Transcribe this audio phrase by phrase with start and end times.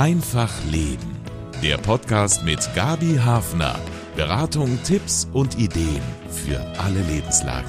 [0.00, 1.14] Einfach Leben.
[1.62, 3.78] Der Podcast mit Gabi Hafner.
[4.16, 7.68] Beratung, Tipps und Ideen für alle Lebenslagen.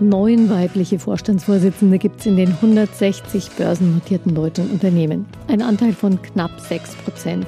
[0.00, 5.26] Neun weibliche Vorstandsvorsitzende gibt es in den 160 börsennotierten deutschen Unternehmen.
[5.46, 7.46] Ein Anteil von knapp 6 Prozent.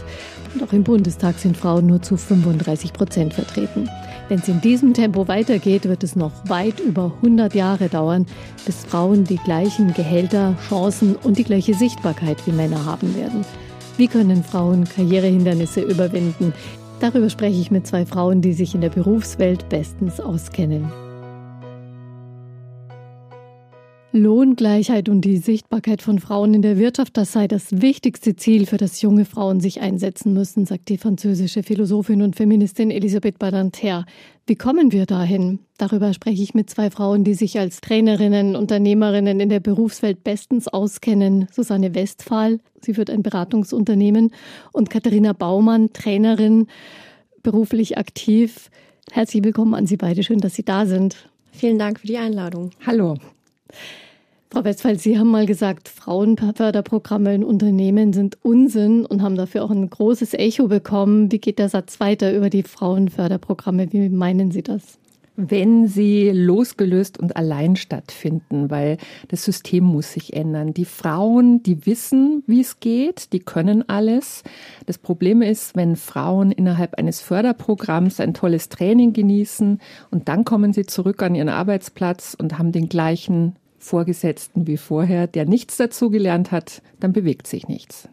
[0.55, 3.91] Und auch im Bundestag sind Frauen nur zu 35 Prozent vertreten.
[4.29, 8.25] Wenn es in diesem Tempo weitergeht, wird es noch weit über 100 Jahre dauern,
[8.67, 13.45] bis Frauen die gleichen Gehälter, Chancen und die gleiche Sichtbarkeit wie Männer haben werden.
[13.97, 16.53] Wie können Frauen Karrierehindernisse überwinden?
[17.01, 20.91] Darüber spreche ich mit zwei Frauen, die sich in der Berufswelt bestens auskennen.
[24.13, 28.77] Lohngleichheit und die Sichtbarkeit von Frauen in der Wirtschaft, das sei das wichtigste Ziel, für
[28.77, 34.07] das junge Frauen sich einsetzen müssen, sagt die französische Philosophin und Feministin Elisabeth Badinter.
[34.47, 35.59] Wie kommen wir dahin?
[35.77, 40.69] Darüber spreche ich mit zwei Frauen, die sich als Trainerinnen, Unternehmerinnen in der Berufswelt bestens
[40.69, 41.49] auskennen.
[41.53, 44.33] Susanne Westphal, sie führt ein Beratungsunternehmen,
[44.73, 46.69] und Katharina Baumann, Trainerin,
[47.43, 48.71] beruflich aktiv.
[49.11, 50.23] Herzlich willkommen an Sie beide.
[50.23, 51.29] Schön, dass Sie da sind.
[51.53, 52.71] Vielen Dank für die Einladung.
[52.85, 53.17] Hallo.
[54.53, 59.71] Frau Westphal, Sie haben mal gesagt, Frauenförderprogramme in Unternehmen sind Unsinn und haben dafür auch
[59.71, 61.33] ein großes Echo bekommen.
[61.33, 63.93] Wie geht der Satz weiter über die Frauenförderprogramme?
[63.93, 64.99] Wie meinen Sie das?
[65.37, 68.97] wenn sie losgelöst und allein stattfinden, weil
[69.29, 70.73] das System muss sich ändern.
[70.73, 74.43] Die Frauen, die wissen, wie es geht, die können alles.
[74.87, 79.81] Das Problem ist, wenn Frauen innerhalb eines Förderprogramms ein tolles Training genießen
[80.11, 85.27] und dann kommen sie zurück an ihren Arbeitsplatz und haben den gleichen Vorgesetzten wie vorher,
[85.27, 88.09] der nichts dazu gelernt hat, dann bewegt sich nichts.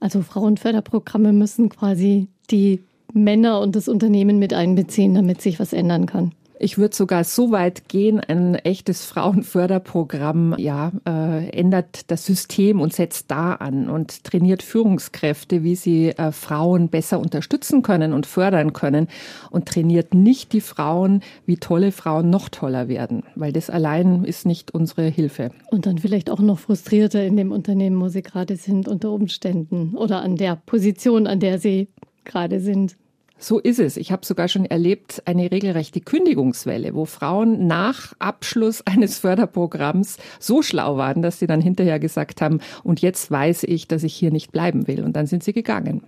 [0.00, 6.06] Also Frauenförderprogramme müssen quasi die Männer und das Unternehmen mit einbeziehen, damit sich was ändern
[6.06, 6.32] kann.
[6.58, 12.92] Ich würde sogar so weit gehen, ein echtes Frauenförderprogramm ja, äh, ändert das System und
[12.92, 18.72] setzt da an und trainiert Führungskräfte, wie sie äh, Frauen besser unterstützen können und fördern
[18.72, 19.08] können
[19.50, 24.46] und trainiert nicht die Frauen, wie tolle Frauen noch toller werden, weil das allein ist
[24.46, 25.50] nicht unsere Hilfe.
[25.70, 29.96] Und dann vielleicht auch noch frustrierter in dem Unternehmen, wo sie gerade sind, unter Umständen
[29.96, 31.88] oder an der Position, an der sie
[32.24, 32.96] gerade sind.
[33.44, 33.98] So ist es.
[33.98, 40.62] Ich habe sogar schon erlebt eine regelrechte Kündigungswelle, wo Frauen nach Abschluss eines Förderprogramms so
[40.62, 44.30] schlau waren, dass sie dann hinterher gesagt haben, und jetzt weiß ich, dass ich hier
[44.30, 45.04] nicht bleiben will.
[45.04, 46.00] Und dann sind sie gegangen.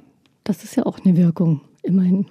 [0.45, 2.25] Das ist ja auch eine Wirkung, immerhin.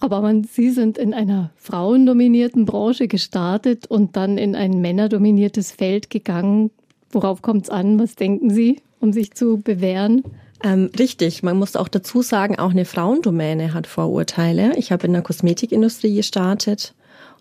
[0.00, 6.10] Frau Baumann, Sie sind in einer frauendominierten Branche gestartet und dann in ein männerdominiertes Feld
[6.10, 6.72] gegangen.
[7.08, 8.00] Worauf kommt es an?
[8.00, 10.24] Was denken Sie, um sich zu bewähren?
[10.64, 14.72] Ähm, richtig, man muss auch dazu sagen, auch eine Frauendomäne hat Vorurteile.
[14.78, 16.94] Ich habe in der Kosmetikindustrie gestartet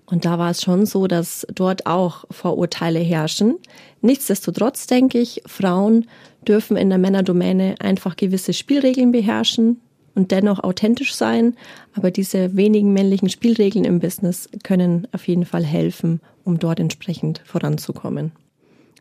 [0.05, 3.55] und da war es schon so, dass dort auch Vorurteile herrschen.
[4.01, 6.09] Nichtsdestotrotz denke ich, Frauen
[6.45, 9.79] dürfen in der Männerdomäne einfach gewisse Spielregeln beherrschen
[10.15, 11.55] und dennoch authentisch sein.
[11.95, 17.41] Aber diese wenigen männlichen Spielregeln im Business können auf jeden Fall helfen, um dort entsprechend
[17.45, 18.33] voranzukommen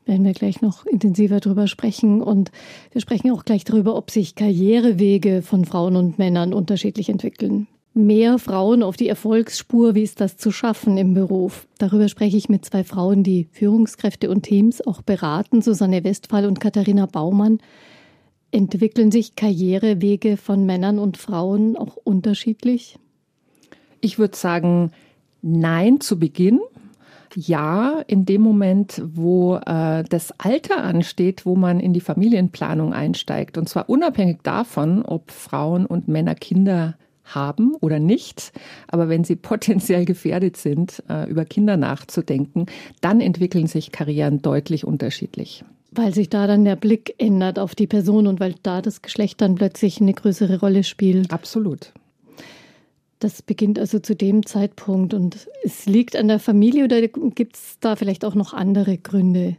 [0.05, 2.23] werden wir gleich noch intensiver drüber sprechen.
[2.23, 2.51] Und
[2.91, 7.67] wir sprechen auch gleich darüber, ob sich Karrierewege von Frauen und Männern unterschiedlich entwickeln.
[7.95, 11.67] Mehr Frauen auf die Erfolgsspur, wie ist das zu schaffen im Beruf?
[11.77, 16.59] Darüber spreche ich mit zwei Frauen, die Führungskräfte und Teams auch beraten, Susanne Westphal und
[16.59, 17.59] Katharina Baumann.
[18.51, 22.99] Entwickeln sich Karrierewege von Männern und Frauen auch unterschiedlich?
[24.01, 24.93] Ich würde sagen,
[25.43, 26.61] nein zu Beginn
[27.37, 33.59] ja, in dem Moment, wo äh, das Alter ansteht, wo man in die Familienplanung einsteigt.
[33.59, 38.53] Und zwar unabhängig davon, ob Frauen und Männer Kinder haben oder nicht.
[38.89, 42.67] Aber wenn sie potenziell gefährdet sind, äh, über Kinder nachzudenken,
[43.01, 45.65] dann entwickeln sich Karrieren deutlich unterschiedlich.
[45.91, 49.41] Weil sich da dann der Blick ändert auf die Person und weil da das Geschlecht
[49.43, 51.31] dann plötzlich eine größere Rolle spielt.
[51.31, 51.93] Absolut.
[53.23, 57.77] Das beginnt also zu dem Zeitpunkt und es liegt an der Familie oder gibt es
[57.79, 59.57] da vielleicht auch noch andere Gründe?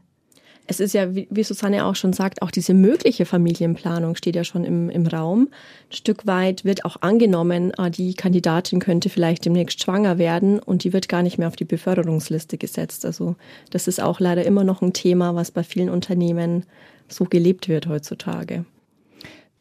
[0.68, 4.65] Es ist ja, wie Susanne auch schon sagt, auch diese mögliche Familienplanung steht ja schon
[4.65, 5.48] im, im Raum.
[5.89, 10.83] Ein Stück weit wird auch angenommen, ah, die Kandidatin könnte vielleicht demnächst schwanger werden und
[10.83, 13.06] die wird gar nicht mehr auf die Beförderungsliste gesetzt.
[13.06, 13.38] Also
[13.69, 16.66] das ist auch leider immer noch ein Thema, was bei vielen Unternehmen
[17.07, 18.66] so gelebt wird heutzutage.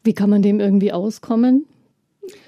[0.03, 1.67] Wie kann man dem irgendwie auskommen?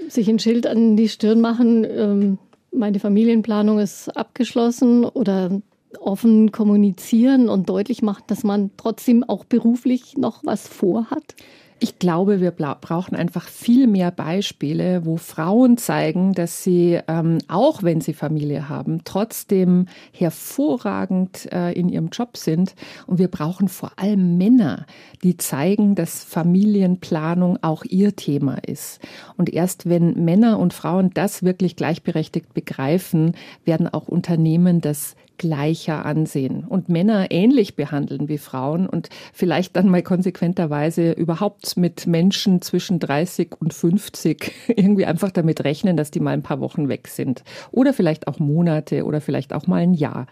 [0.07, 2.37] Sich ein Schild an die Stirn machen, ähm,
[2.71, 5.61] meine Familienplanung ist abgeschlossen oder
[5.99, 11.35] offen kommunizieren und deutlich machen, dass man trotzdem auch beruflich noch was vorhat?
[11.79, 17.83] Ich glaube, wir brauchen einfach viel mehr Beispiele, wo Frauen zeigen, dass sie, ähm, auch
[17.83, 22.75] wenn sie Familie haben, trotzdem hervorragend äh, in ihrem Job sind.
[23.07, 24.85] Und wir brauchen vor allem Männer,
[25.21, 29.01] die zeigen, dass Familienplanung auch ihr Thema ist.
[29.35, 33.35] Und erst wenn Männer und Frauen das wirklich gleichberechtigt begreifen,
[33.65, 39.89] werden auch Unternehmen das gleicher ansehen und Männer ähnlich behandeln wie Frauen und vielleicht dann
[39.89, 46.19] mal konsequenterweise überhaupt mit Menschen zwischen 30 und 50 irgendwie einfach damit rechnen, dass die
[46.19, 49.93] mal ein paar Wochen weg sind oder vielleicht auch Monate oder vielleicht auch mal ein
[49.93, 50.27] Jahr.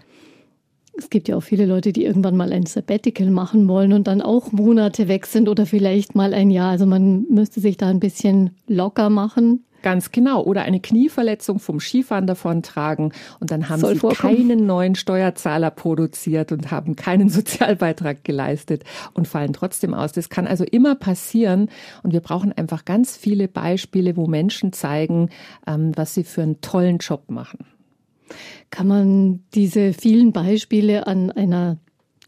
[0.96, 4.22] Es gibt ja auch viele Leute, die irgendwann mal ein Sabbatical machen wollen und dann
[4.22, 6.70] auch Monate weg sind oder vielleicht mal ein Jahr.
[6.70, 9.66] Also man müsste sich da ein bisschen locker machen.
[9.83, 10.41] Ganz genau.
[10.41, 14.35] Oder eine Knieverletzung vom Skifahren davon tragen und dann haben Soll sie vorkommen.
[14.38, 20.13] keinen neuen Steuerzahler produziert und haben keinen Sozialbeitrag geleistet und fallen trotzdem aus.
[20.13, 21.69] Das kann also immer passieren
[22.01, 25.30] und wir brauchen einfach ganz viele Beispiele, wo Menschen zeigen,
[25.68, 27.65] ähm, was sie für einen tollen Job machen.
[28.71, 31.77] Kann man diese vielen Beispiele an einer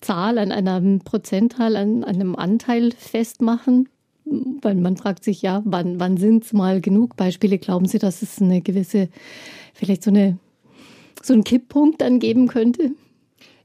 [0.02, 3.88] Zahl, an einem Prozentteil, an einem Anteil festmachen?
[4.26, 7.58] Weil man fragt sich ja, wann, wann sind es mal genug Beispiele?
[7.58, 9.10] Glauben Sie, dass es eine gewisse,
[9.74, 10.38] vielleicht so eine
[11.26, 12.92] so einen Kipppunkt dann geben könnte?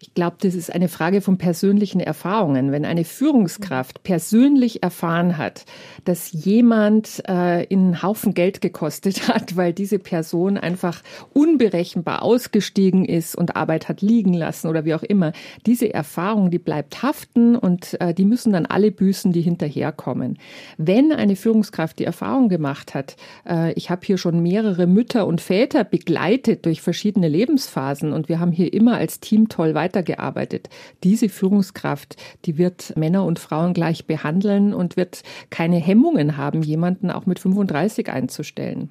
[0.02, 2.72] Ich glaube, das ist eine Frage von persönlichen Erfahrungen.
[2.72, 5.66] Wenn eine Führungskraft persönlich erfahren hat,
[6.06, 11.02] dass jemand äh, in einen Haufen Geld gekostet hat, weil diese Person einfach
[11.34, 15.32] unberechenbar ausgestiegen ist und Arbeit hat liegen lassen oder wie auch immer,
[15.66, 20.38] diese Erfahrung, die bleibt haften und äh, die müssen dann alle büßen, die hinterherkommen.
[20.78, 23.16] Wenn eine Führungskraft die Erfahrung gemacht hat,
[23.46, 28.40] äh, ich habe hier schon mehrere Mütter und Väter begleitet durch verschiedene Lebensphasen und wir
[28.40, 30.68] haben hier immer als Team toll weiter weitergearbeitet.
[31.02, 37.10] Diese Führungskraft, die wird Männer und Frauen gleich behandeln und wird keine Hemmungen haben, jemanden
[37.10, 38.90] auch mit 35 einzustellen.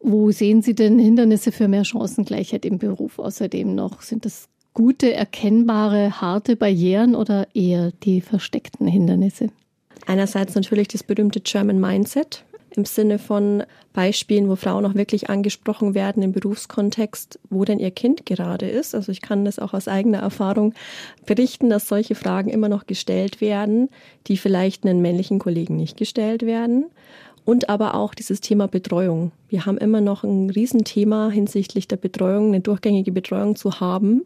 [0.00, 4.02] Wo sehen Sie denn Hindernisse für mehr Chancengleichheit im Beruf außerdem noch?
[4.02, 9.48] Sind das gute, erkennbare, harte Barrieren oder eher die versteckten Hindernisse?
[10.06, 12.44] Einerseits natürlich das berühmte German Mindset
[12.76, 17.90] im Sinne von Beispielen, wo Frauen auch wirklich angesprochen werden im Berufskontext, wo denn ihr
[17.90, 18.94] Kind gerade ist.
[18.94, 20.74] Also ich kann das auch aus eigener Erfahrung
[21.24, 23.88] berichten, dass solche Fragen immer noch gestellt werden,
[24.26, 26.86] die vielleicht einen männlichen Kollegen nicht gestellt werden.
[27.46, 29.30] Und aber auch dieses Thema Betreuung.
[29.48, 34.22] Wir haben immer noch ein Riesenthema hinsichtlich der Betreuung, eine durchgängige Betreuung zu haben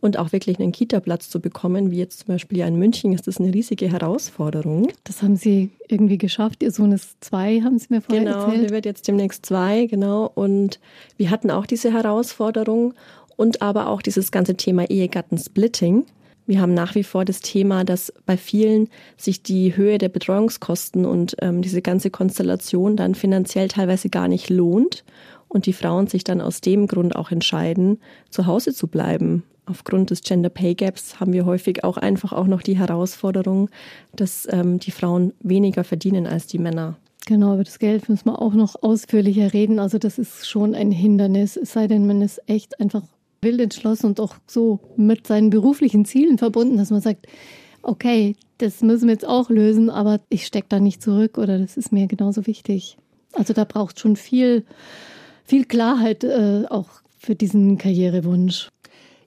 [0.00, 3.26] und auch wirklich einen Kita-Platz zu bekommen, wie jetzt zum Beispiel ja in München, ist
[3.26, 4.88] das eine riesige Herausforderung.
[5.04, 6.62] Das haben Sie irgendwie geschafft.
[6.62, 8.54] Ihr Sohn ist zwei, haben Sie mir vorher genau, erzählt.
[8.54, 10.30] Genau, der wird jetzt demnächst zwei, genau.
[10.34, 10.78] Und
[11.16, 12.94] wir hatten auch diese Herausforderung
[13.36, 16.04] und aber auch dieses ganze Thema Ehegattensplitting.
[16.46, 21.04] Wir haben nach wie vor das Thema, dass bei vielen sich die Höhe der Betreuungskosten
[21.04, 25.04] und ähm, diese ganze Konstellation dann finanziell teilweise gar nicht lohnt
[25.48, 27.98] und die Frauen sich dann aus dem Grund auch entscheiden,
[28.30, 32.46] zu Hause zu bleiben aufgrund des Gender Pay Gaps haben wir häufig auch einfach auch
[32.46, 33.70] noch die Herausforderung,
[34.14, 36.96] dass ähm, die Frauen weniger verdienen als die Männer.
[37.26, 39.78] Genau, über das Geld müssen wir auch noch ausführlicher reden.
[39.78, 43.02] Also das ist schon ein Hindernis, es sei denn, man ist echt einfach
[43.42, 47.26] wild entschlossen und auch so mit seinen beruflichen Zielen verbunden, dass man sagt,
[47.82, 51.76] okay, das müssen wir jetzt auch lösen, aber ich stecke da nicht zurück oder das
[51.76, 52.96] ist mir genauso wichtig.
[53.32, 54.64] Also da braucht schon viel,
[55.44, 56.88] viel Klarheit äh, auch
[57.18, 58.68] für diesen Karrierewunsch.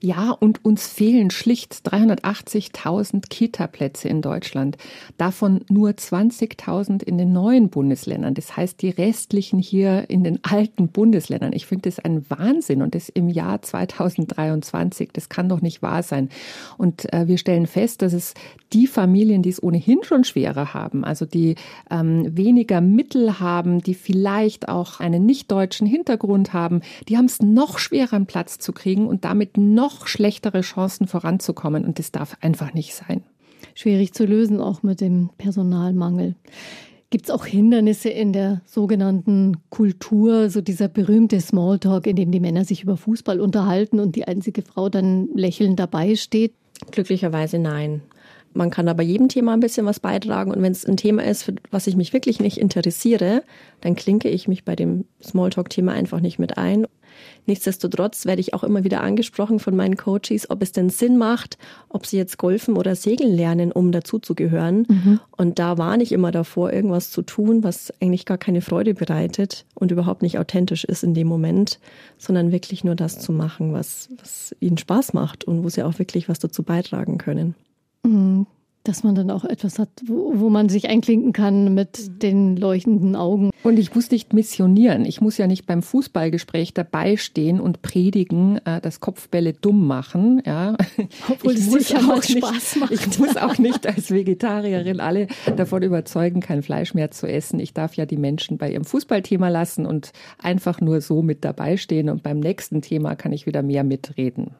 [0.03, 4.77] Ja, und uns fehlen schlicht 380.000 Kita-Plätze in Deutschland,
[5.17, 8.33] davon nur 20.000 in den neuen Bundesländern.
[8.33, 11.53] Das heißt, die restlichen hier in den alten Bundesländern.
[11.53, 15.11] Ich finde das ein Wahnsinn und das im Jahr 2023.
[15.13, 16.29] Das kann doch nicht wahr sein.
[16.79, 18.33] Und äh, wir stellen fest, dass es
[18.73, 21.55] die Familien, die es ohnehin schon schwerer haben, also die
[21.91, 27.39] ähm, weniger Mittel haben, die vielleicht auch einen nicht deutschen Hintergrund haben, die haben es
[27.39, 31.85] noch schwerer, einen Platz zu kriegen und damit noch schlechtere Chancen voranzukommen.
[31.85, 33.23] Und das darf einfach nicht sein.
[33.75, 36.35] Schwierig zu lösen, auch mit dem Personalmangel.
[37.09, 42.39] Gibt es auch Hindernisse in der sogenannten Kultur, so dieser berühmte Smalltalk, in dem die
[42.39, 46.53] Männer sich über Fußball unterhalten und die einzige Frau dann lächelnd dabei steht?
[46.89, 48.01] Glücklicherweise nein.
[48.53, 50.51] Man kann aber jedem Thema ein bisschen was beitragen.
[50.51, 53.43] Und wenn es ein Thema ist, für was ich mich wirklich nicht interessiere,
[53.81, 56.85] dann klinke ich mich bei dem Smalltalk-Thema einfach nicht mit ein.
[57.45, 61.57] Nichtsdestotrotz werde ich auch immer wieder angesprochen von meinen Coaches, ob es denn Sinn macht,
[61.89, 64.85] ob sie jetzt golfen oder segeln lernen, um dazuzugehören.
[64.87, 65.19] Mhm.
[65.35, 69.65] Und da warne ich immer davor, irgendwas zu tun, was eigentlich gar keine Freude bereitet
[69.73, 71.79] und überhaupt nicht authentisch ist in dem Moment,
[72.17, 75.99] sondern wirklich nur das zu machen, was, was ihnen Spaß macht und wo sie auch
[75.99, 77.55] wirklich was dazu beitragen können.
[78.03, 78.45] Mhm.
[78.83, 82.19] Dass man dann auch etwas hat, wo, wo man sich einklinken kann mit mhm.
[82.19, 83.51] den leuchtenden Augen.
[83.63, 85.05] Und ich muss nicht missionieren.
[85.05, 90.41] Ich muss ja nicht beim Fußballgespräch dabei stehen und predigen, äh, dass Kopfbälle dumm machen.
[90.45, 90.75] Ja.
[91.29, 92.91] Obwohl es sicher auch Spaß macht.
[92.91, 97.59] Ich muss auch nicht als Vegetarierin alle davon überzeugen, kein Fleisch mehr zu essen.
[97.59, 101.77] Ich darf ja die Menschen bei ihrem Fußballthema lassen und einfach nur so mit dabei
[101.77, 102.09] stehen.
[102.09, 104.55] Und beim nächsten Thema kann ich wieder mehr mitreden.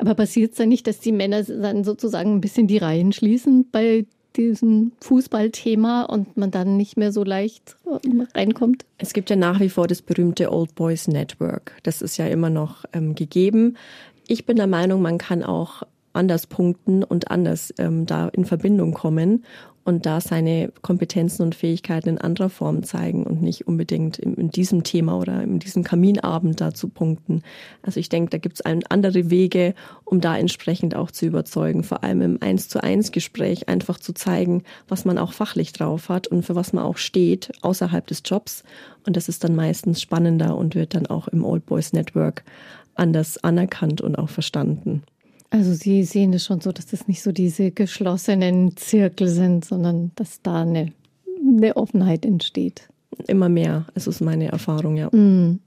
[0.00, 3.66] Aber passiert es dann nicht, dass die Männer dann sozusagen ein bisschen die Reihen schließen
[3.70, 8.86] bei diesem Fußballthema und man dann nicht mehr so leicht ähm, reinkommt?
[8.98, 11.74] Es gibt ja nach wie vor das berühmte Old Boys Network.
[11.82, 13.76] Das ist ja immer noch ähm, gegeben.
[14.26, 18.94] Ich bin der Meinung, man kann auch anders punkten und anders ähm, da in Verbindung
[18.94, 19.44] kommen
[19.84, 24.50] und da seine Kompetenzen und Fähigkeiten in anderer Form zeigen und nicht unbedingt in, in
[24.50, 27.42] diesem Thema oder in diesem Kaminabend da zu punkten.
[27.82, 29.74] Also ich denke, da gibt es andere Wege,
[30.04, 34.12] um da entsprechend auch zu überzeugen, vor allem im Eins zu eins Gespräch einfach zu
[34.12, 38.22] zeigen, was man auch fachlich drauf hat und für was man auch steht außerhalb des
[38.24, 38.64] Jobs.
[39.06, 42.44] Und das ist dann meistens spannender und wird dann auch im Old Boys Network
[42.94, 45.02] anders anerkannt und auch verstanden.
[45.50, 50.12] Also Sie sehen es schon so, dass das nicht so diese geschlossenen Zirkel sind, sondern
[50.14, 50.92] dass da eine,
[51.44, 52.88] eine Offenheit entsteht.
[53.26, 55.08] Immer mehr, das ist meine Erfahrung, ja.
[55.12, 55.58] Mhm.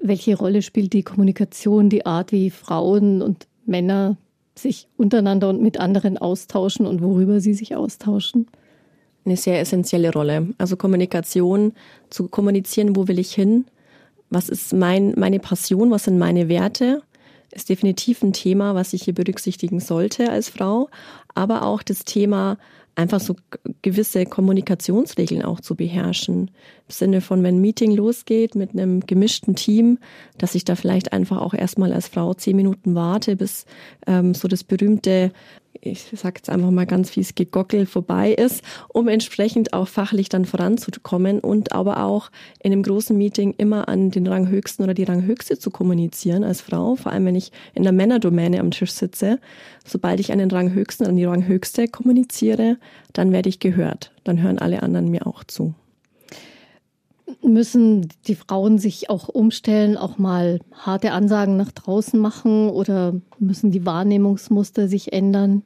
[0.00, 4.16] Welche Rolle spielt die Kommunikation, die Art, wie Frauen und Männer
[4.56, 8.48] sich untereinander und mit anderen austauschen und worüber sie sich austauschen?
[9.24, 10.48] Eine sehr essentielle Rolle.
[10.58, 11.72] Also Kommunikation,
[12.10, 13.66] zu kommunizieren, wo will ich hin?
[14.30, 15.92] Was ist mein, meine Passion?
[15.92, 17.02] Was sind meine Werte?
[17.52, 20.88] Ist definitiv ein Thema, was ich hier berücksichtigen sollte als Frau,
[21.34, 22.58] aber auch das Thema
[22.94, 23.36] einfach so
[23.80, 26.50] gewisse Kommunikationsregeln auch zu beherrschen.
[26.88, 29.98] Im Sinne von, wenn ein Meeting losgeht mit einem gemischten Team,
[30.36, 33.64] dass ich da vielleicht einfach auch erstmal als Frau zehn Minuten warte, bis
[34.06, 35.32] ähm, so das berühmte
[35.84, 40.44] ich sage jetzt einfach mal ganz fies, Gegockel vorbei ist, um entsprechend auch fachlich dann
[40.44, 45.58] voranzukommen und aber auch in einem großen Meeting immer an den Ranghöchsten oder die Ranghöchste
[45.58, 49.40] zu kommunizieren als Frau, vor allem wenn ich in der Männerdomäne am Tisch sitze.
[49.84, 52.78] Sobald ich an den Ranghöchsten, an die Ranghöchste kommuniziere,
[53.12, 54.12] dann werde ich gehört.
[54.22, 55.74] Dann hören alle anderen mir auch zu.
[57.42, 63.72] Müssen die Frauen sich auch umstellen, auch mal harte Ansagen nach draußen machen oder müssen
[63.72, 65.64] die Wahrnehmungsmuster sich ändern?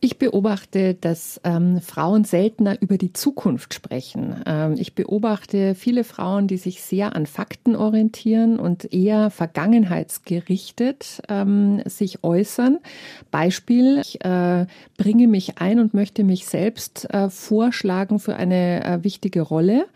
[0.00, 4.42] Ich beobachte, dass ähm, Frauen seltener über die Zukunft sprechen.
[4.46, 11.82] Ähm, ich beobachte viele Frauen, die sich sehr an Fakten orientieren und eher vergangenheitsgerichtet ähm,
[11.84, 12.78] sich äußern.
[13.32, 14.66] Beispiel, ich äh,
[14.98, 19.86] bringe mich ein und möchte mich selbst äh, vorschlagen für eine äh, wichtige Rolle.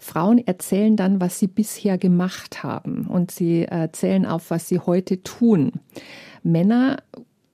[0.00, 5.22] Frauen erzählen dann, was sie bisher gemacht haben und sie erzählen auf, was sie heute
[5.22, 5.74] tun.
[6.42, 6.96] Männer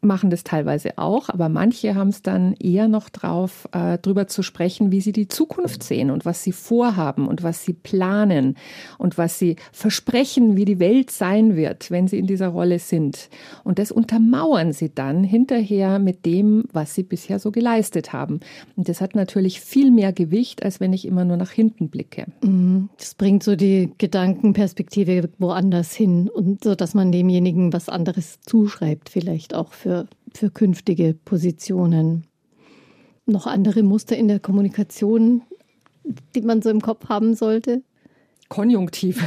[0.00, 4.42] machen das teilweise auch, aber manche haben es dann eher noch drauf, äh, drüber zu
[4.42, 8.56] sprechen, wie sie die Zukunft sehen und was sie vorhaben und was sie planen
[8.98, 13.28] und was sie versprechen, wie die Welt sein wird, wenn sie in dieser Rolle sind.
[13.64, 18.40] Und das untermauern sie dann hinterher mit dem, was sie bisher so geleistet haben.
[18.76, 22.26] Und das hat natürlich viel mehr Gewicht, als wenn ich immer nur nach hinten blicke.
[22.42, 22.88] Mhm.
[22.98, 29.08] Das bringt so die Gedankenperspektive woanders hin und so, dass man demjenigen was anderes zuschreibt,
[29.08, 32.25] vielleicht auch für für, für künftige Positionen.
[33.25, 35.42] Noch andere Muster in der Kommunikation,
[36.35, 37.83] die man so im Kopf haben sollte?
[38.50, 39.25] Konjunktive.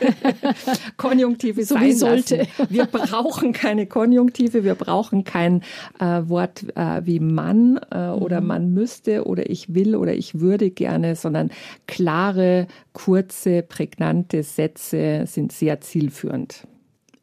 [0.98, 2.46] Konjunktive so sein sollte.
[2.68, 5.62] Wir brauchen keine Konjunktive, wir brauchen kein
[6.00, 8.46] äh, Wort äh, wie Mann äh, oder mhm.
[8.46, 11.50] man müsste oder ich will oder ich würde gerne, sondern
[11.86, 16.66] klare, kurze, prägnante Sätze sind sehr zielführend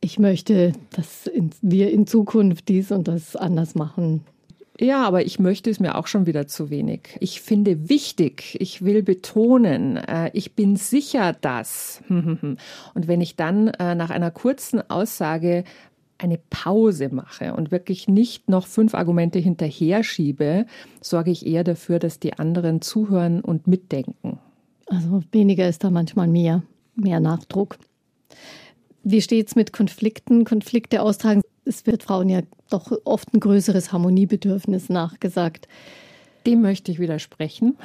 [0.02, 1.30] ich möchte, dass
[1.62, 4.22] wir in Zukunft dies und das anders machen.
[4.78, 7.16] Ja, aber ich möchte es mir auch schon wieder zu wenig.
[7.22, 12.04] Ich finde wichtig, ich will betonen, äh, ich bin sicher, dass.
[12.10, 12.60] Und
[12.94, 15.64] wenn ich dann äh, nach einer kurzen Aussage
[16.18, 20.66] eine Pause mache und wirklich nicht noch fünf Argumente hinterher schiebe,
[21.02, 24.40] sorge ich eher dafür, dass die anderen zuhören und mitdenken.
[24.88, 26.64] Also weniger ist da manchmal mehr,
[26.96, 27.78] mehr Nachdruck.
[29.08, 31.44] Wie steht es mit Konflikten, Konflikte austragen?
[31.64, 35.68] Es wird Frauen ja doch oft ein größeres Harmoniebedürfnis nachgesagt.
[36.46, 37.75] Dem möchte ich widersprechen.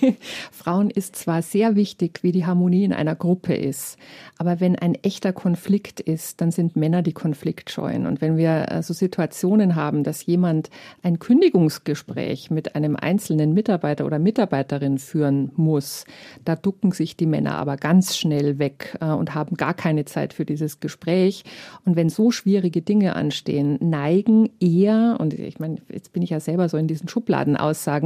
[0.50, 3.96] Frauen ist zwar sehr wichtig, wie die Harmonie in einer Gruppe ist,
[4.38, 8.06] aber wenn ein echter Konflikt ist, dann sind Männer die konfliktscheuen.
[8.06, 10.68] Und wenn wir äh, so Situationen haben, dass jemand
[11.02, 16.04] ein Kündigungsgespräch mit einem einzelnen Mitarbeiter oder Mitarbeiterin führen muss,
[16.44, 20.32] da ducken sich die Männer aber ganz schnell weg äh, und haben gar keine Zeit
[20.32, 21.44] für dieses Gespräch.
[21.84, 26.40] Und wenn so schwierige Dinge anstehen, neigen eher, und ich meine, jetzt bin ich ja
[26.40, 27.06] selber so in diesen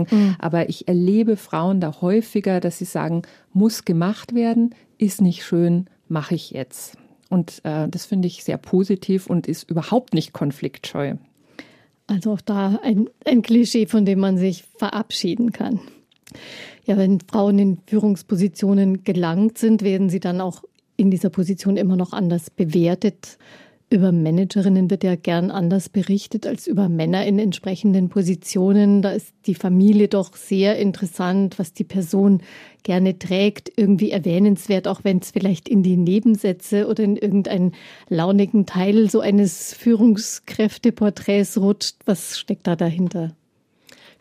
[0.07, 0.37] Schubladenaussagen, mhm.
[0.39, 5.87] aber ich erlebe Frauen da häufiger, dass sie sagen, muss gemacht werden, ist nicht schön,
[6.09, 6.97] mache ich jetzt.
[7.29, 11.15] Und äh, das finde ich sehr positiv und ist überhaupt nicht konfliktscheu.
[12.07, 15.81] Also auch da ein, ein Klischee, von dem man sich verabschieden kann.
[16.85, 20.63] Ja, wenn Frauen in Führungspositionen gelangt sind, werden sie dann auch
[20.97, 23.39] in dieser Position immer noch anders bewertet.
[23.93, 29.03] Über Managerinnen wird ja gern anders berichtet als über Männer in entsprechenden Positionen.
[29.03, 32.41] Da ist die Familie doch sehr interessant, was die Person
[32.85, 37.73] gerne trägt, irgendwie erwähnenswert, auch wenn es vielleicht in die Nebensätze oder in irgendeinen
[38.09, 41.97] launigen Teil so eines Führungskräfteporträts rutscht.
[42.07, 43.37] Was steckt da dahinter?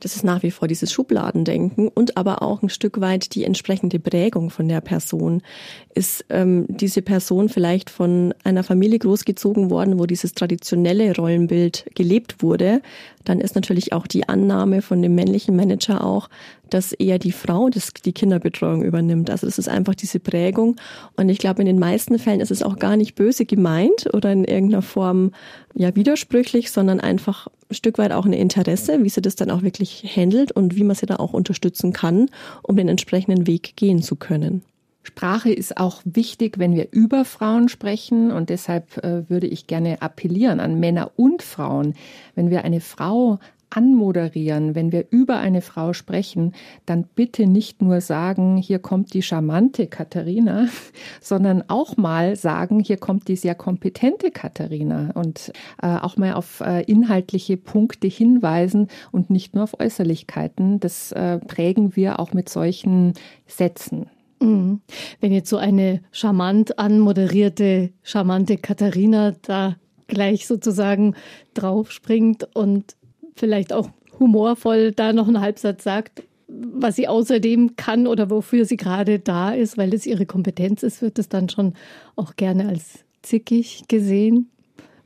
[0.01, 3.99] Das ist nach wie vor dieses Schubladendenken und aber auch ein Stück weit die entsprechende
[3.99, 5.41] Prägung von der Person.
[5.93, 12.41] Ist ähm, diese Person vielleicht von einer Familie großgezogen worden, wo dieses traditionelle Rollenbild gelebt
[12.41, 12.81] wurde,
[13.23, 16.29] dann ist natürlich auch die Annahme von dem männlichen Manager auch,
[16.69, 19.29] dass eher die Frau das, die Kinderbetreuung übernimmt.
[19.29, 20.77] Also das ist einfach diese Prägung.
[21.15, 24.31] Und ich glaube, in den meisten Fällen ist es auch gar nicht böse gemeint oder
[24.31, 25.31] in irgendeiner Form
[25.75, 29.63] ja widersprüchlich, sondern einfach ein Stück weit auch ein Interesse, wie sie das dann auch
[29.63, 32.29] wirklich handelt und wie man sie da auch unterstützen kann,
[32.61, 34.61] um den entsprechenden Weg gehen zu können.
[35.03, 40.01] Sprache ist auch wichtig, wenn wir über Frauen sprechen und deshalb äh, würde ich gerne
[40.01, 41.95] appellieren an Männer und Frauen.
[42.35, 43.39] Wenn wir eine Frau
[43.71, 46.53] anmoderieren, wenn wir über eine Frau sprechen,
[46.85, 50.67] dann bitte nicht nur sagen, hier kommt die charmante Katharina,
[51.21, 55.51] sondern auch mal sagen, hier kommt die sehr kompetente Katharina und
[55.81, 60.79] äh, auch mal auf äh, inhaltliche Punkte hinweisen und nicht nur auf Äußerlichkeiten.
[60.79, 63.13] Das äh, prägen wir auch mit solchen
[63.47, 64.07] Sätzen.
[64.41, 64.81] Mhm.
[65.19, 69.75] Wenn jetzt so eine charmant anmoderierte, charmante Katharina da
[70.07, 71.15] gleich sozusagen
[71.53, 72.95] draufspringt und
[73.41, 78.77] vielleicht auch humorvoll da noch einen Halbsatz sagt, was sie außerdem kann oder wofür sie
[78.77, 81.73] gerade da ist, weil das ihre Kompetenz ist, wird das dann schon
[82.15, 84.49] auch gerne als zickig gesehen.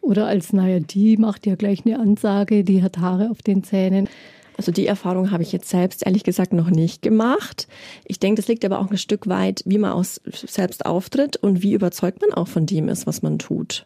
[0.02, 4.08] Oder als, naja, die macht ja gleich eine Ansage, die hat Haare auf den Zähnen.
[4.58, 7.68] Also die Erfahrung habe ich jetzt selbst ehrlich gesagt noch nicht gemacht.
[8.06, 11.64] Ich denke, das liegt aber auch ein Stück weit, wie man aus selbst auftritt und
[11.64, 13.86] wie überzeugt man auch von dem ist, was man tut.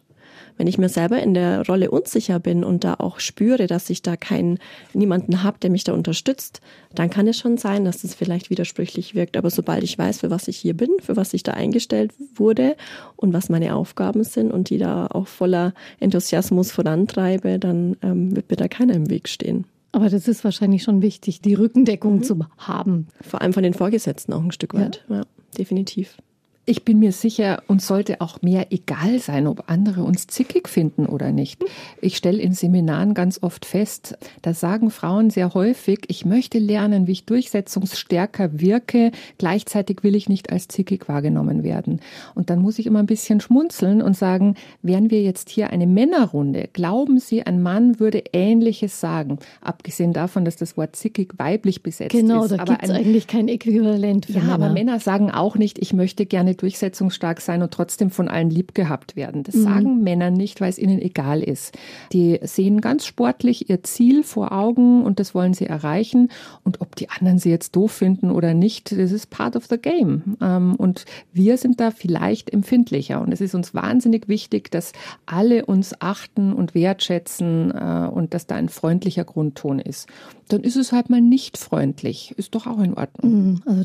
[0.60, 4.02] Wenn ich mir selber in der Rolle unsicher bin und da auch spüre, dass ich
[4.02, 4.58] da keinen
[4.92, 6.60] niemanden habe, der mich da unterstützt,
[6.94, 9.38] dann kann es schon sein, dass das vielleicht widersprüchlich wirkt.
[9.38, 12.76] Aber sobald ich weiß, für was ich hier bin, für was ich da eingestellt wurde
[13.16, 18.50] und was meine Aufgaben sind und die da auch voller Enthusiasmus vorantreibe, dann ähm, wird
[18.50, 19.64] mir da keiner im Weg stehen.
[19.92, 22.22] Aber das ist wahrscheinlich schon wichtig, die Rückendeckung mhm.
[22.22, 23.06] zu haben.
[23.22, 25.06] Vor allem von den Vorgesetzten auch ein Stück weit.
[25.08, 25.22] Ja, ja
[25.56, 26.18] definitiv.
[26.66, 31.06] Ich bin mir sicher, uns sollte auch mehr egal sein, ob andere uns zickig finden
[31.06, 31.64] oder nicht.
[32.02, 37.06] Ich stelle in Seminaren ganz oft fest, da sagen Frauen sehr häufig, ich möchte lernen,
[37.06, 42.00] wie ich durchsetzungsstärker wirke, gleichzeitig will ich nicht als zickig wahrgenommen werden.
[42.34, 45.86] Und dann muss ich immer ein bisschen schmunzeln und sagen, wären wir jetzt hier eine
[45.86, 51.82] Männerrunde, glauben Sie, ein Mann würde Ähnliches sagen, abgesehen davon, dass das Wort zickig weiblich
[51.82, 52.50] besetzt genau, ist.
[52.50, 54.54] Genau, da gibt es eigentlich kein Äquivalent für Ja, Männer.
[54.54, 58.74] aber Männer sagen auch nicht, ich möchte gerne durchsetzungsstark sein und trotzdem von allen lieb
[58.74, 59.42] gehabt werden.
[59.42, 59.62] Das mhm.
[59.62, 61.76] sagen Männer nicht, weil es ihnen egal ist.
[62.12, 66.28] Die sehen ganz sportlich ihr Ziel vor Augen und das wollen sie erreichen.
[66.64, 69.78] Und ob die anderen sie jetzt doof finden oder nicht, das ist part of the
[69.78, 70.36] game.
[70.40, 73.20] Ähm, und wir sind da vielleicht empfindlicher.
[73.20, 74.92] Und es ist uns wahnsinnig wichtig, dass
[75.26, 80.08] alle uns achten und wertschätzen äh, und dass da ein freundlicher Grundton ist.
[80.48, 82.34] Dann ist es halt mal nicht freundlich.
[82.36, 83.32] Ist doch auch in Ordnung.
[83.32, 83.62] Mhm.
[83.66, 83.84] Also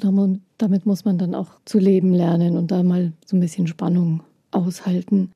[0.58, 4.24] damit muss man dann auch zu leben lernen und da mal so ein bisschen Spannung
[4.52, 5.32] aushalten.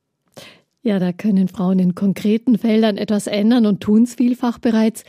[0.82, 5.04] Ja, da können Frauen in konkreten Feldern etwas ändern und tun es vielfach bereits.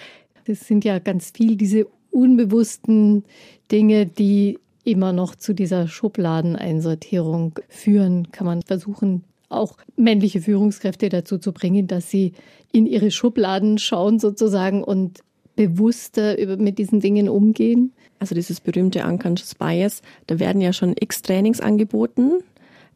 [0.46, 3.25] Das sind ja ganz viel diese unbewussten
[3.70, 8.33] Dinge, die immer noch zu dieser Schubladeneinsortierung führen.
[8.33, 12.33] Kann man versuchen, auch männliche Führungskräfte dazu zu bringen, dass sie
[12.73, 15.20] in ihre Schubladen schauen sozusagen und
[15.56, 17.92] bewusster mit diesen Dingen umgehen?
[18.18, 22.42] Also dieses berühmte Unconscious Bias, da werden ja schon x Trainings angeboten.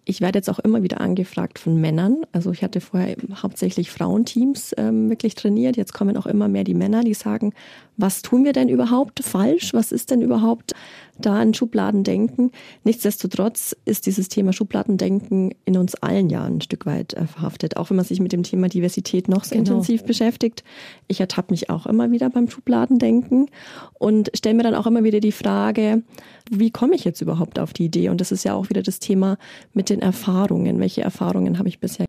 [0.05, 2.27] ich werde jetzt auch immer wieder angefragt von Männern.
[2.33, 5.77] Also ich hatte vorher hauptsächlich Frauenteams ähm, wirklich trainiert.
[5.77, 7.55] Jetzt kommen auch immer mehr die Männer, die sagen,
[7.97, 9.73] was tun wir denn überhaupt falsch?
[9.73, 10.73] Was ist denn überhaupt
[11.19, 12.51] da ein Schubladendenken?
[12.85, 17.77] Nichtsdestotrotz ist dieses Thema Schubladendenken in uns allen ja ein Stück weit äh, verhaftet.
[17.77, 19.61] Auch wenn man sich mit dem Thema Diversität noch so genau.
[19.61, 20.65] intensiv beschäftigt.
[21.09, 23.51] Ich ertappe mich auch immer wieder beim Schubladendenken
[23.95, 26.03] und stelle mir dann auch immer wieder die Frage,
[26.51, 28.09] wie komme ich jetzt überhaupt auf die Idee?
[28.09, 29.39] Und das ist ja auch wieder das Thema
[29.73, 30.79] mit den Erfahrungen.
[30.81, 32.07] Welche Erfahrungen habe ich bisher?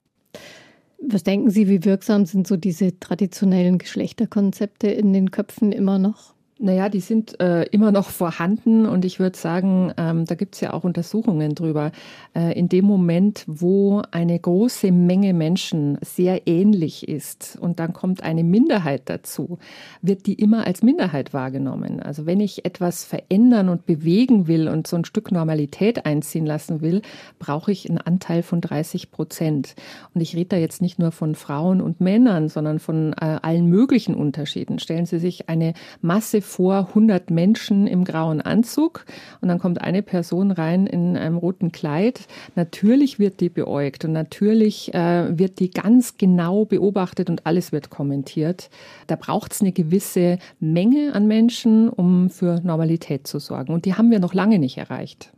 [1.08, 6.35] Was denken Sie, wie wirksam sind so diese traditionellen Geschlechterkonzepte in den Köpfen immer noch?
[6.58, 10.62] Naja, die sind äh, immer noch vorhanden und ich würde sagen, ähm, da gibt es
[10.62, 11.92] ja auch Untersuchungen drüber.
[12.34, 18.24] Äh, in dem Moment, wo eine große Menge Menschen sehr ähnlich ist und dann kommt
[18.24, 19.60] eine Minderheit dazu,
[20.02, 22.00] wird die immer als Minderheit wahrgenommen.
[22.00, 26.80] Also wenn ich etwas verändern und bewegen will und so ein Stück Normalität einziehen lassen
[26.80, 27.02] will,
[27.38, 29.76] brauche ich einen Anteil von 30 Prozent.
[30.14, 33.68] Und ich rede da jetzt nicht nur von Frauen und Männern, sondern von äh, allen
[33.68, 34.80] möglichen Unterschieden.
[34.80, 39.06] Stellen Sie sich eine Masse vor 100 Menschen im grauen Anzug
[39.42, 42.22] und dann kommt eine Person rein in einem roten Kleid.
[42.56, 47.90] Natürlich wird die beäugt und natürlich äh, wird die ganz genau beobachtet und alles wird
[47.90, 48.70] kommentiert.
[49.08, 53.74] Da braucht es eine gewisse Menge an Menschen, um für Normalität zu sorgen.
[53.74, 55.34] Und die haben wir noch lange nicht erreicht.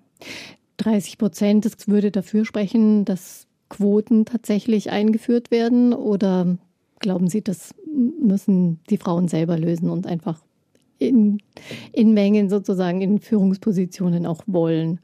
[0.78, 5.94] 30 Prozent, das würde dafür sprechen, dass Quoten tatsächlich eingeführt werden?
[5.94, 6.58] Oder
[7.00, 7.74] glauben Sie, das
[8.20, 10.42] müssen die Frauen selber lösen und einfach
[11.00, 11.40] in,
[11.92, 15.00] in Mengen sozusagen in Führungspositionen auch wollen.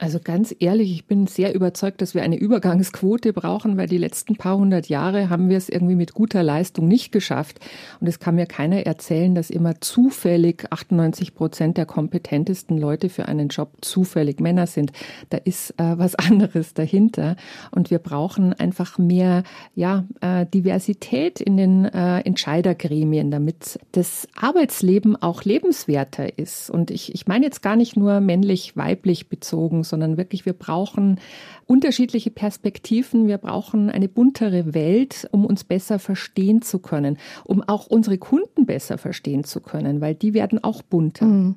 [0.00, 4.34] Also ganz ehrlich, ich bin sehr überzeugt, dass wir eine Übergangsquote brauchen, weil die letzten
[4.34, 7.60] paar hundert Jahre haben wir es irgendwie mit guter Leistung nicht geschafft.
[8.00, 13.26] Und es kann mir keiner erzählen, dass immer zufällig 98 Prozent der kompetentesten Leute für
[13.26, 14.90] einen Job zufällig Männer sind.
[15.30, 17.36] Da ist äh, was anderes dahinter.
[17.70, 19.44] Und wir brauchen einfach mehr
[19.76, 26.68] ja, äh, Diversität in den äh, Entscheidergremien, damit das Arbeitsleben auch lebenswerter ist.
[26.68, 31.20] Und ich, ich meine jetzt gar nicht nur männlich-weiblich bezogen, sondern wirklich, wir brauchen
[31.66, 37.86] unterschiedliche Perspektiven, wir brauchen eine buntere Welt, um uns besser verstehen zu können, um auch
[37.86, 41.26] unsere Kunden besser verstehen zu können, weil die werden auch bunter.
[41.26, 41.56] Mhm.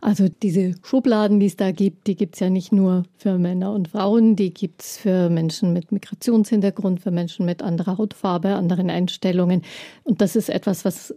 [0.00, 3.72] Also diese Schubladen, die es da gibt, die gibt es ja nicht nur für Männer
[3.72, 8.90] und Frauen, die gibt es für Menschen mit Migrationshintergrund, für Menschen mit anderer Hautfarbe, anderen
[8.90, 9.62] Einstellungen.
[10.02, 11.14] Und das ist etwas, was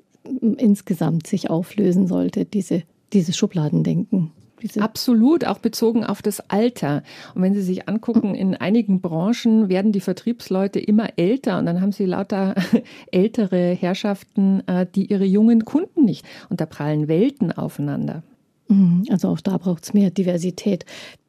[0.58, 2.84] insgesamt sich auflösen sollte, diese,
[3.14, 4.32] dieses Schubladendenken.
[4.80, 7.04] Absolut, auch bezogen auf das Alter.
[7.36, 11.82] Und wenn Sie sich angucken, in einigen Branchen werden die Vertriebsleute immer älter und dann
[11.82, 12.56] haben Sie lauter
[13.12, 16.26] ältere Herrschaften, äh, die ihre jungen Kunden nicht.
[16.50, 18.24] Und da prallen Welten aufeinander.
[18.68, 20.86] Mhm, also auch da braucht es mehr Diversität.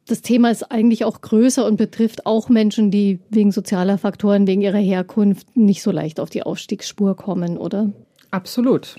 [0.07, 4.61] Das Thema ist eigentlich auch größer und betrifft auch Menschen, die wegen sozialer Faktoren, wegen
[4.61, 7.91] ihrer Herkunft nicht so leicht auf die Aufstiegsspur kommen, oder?
[8.31, 8.95] Absolut.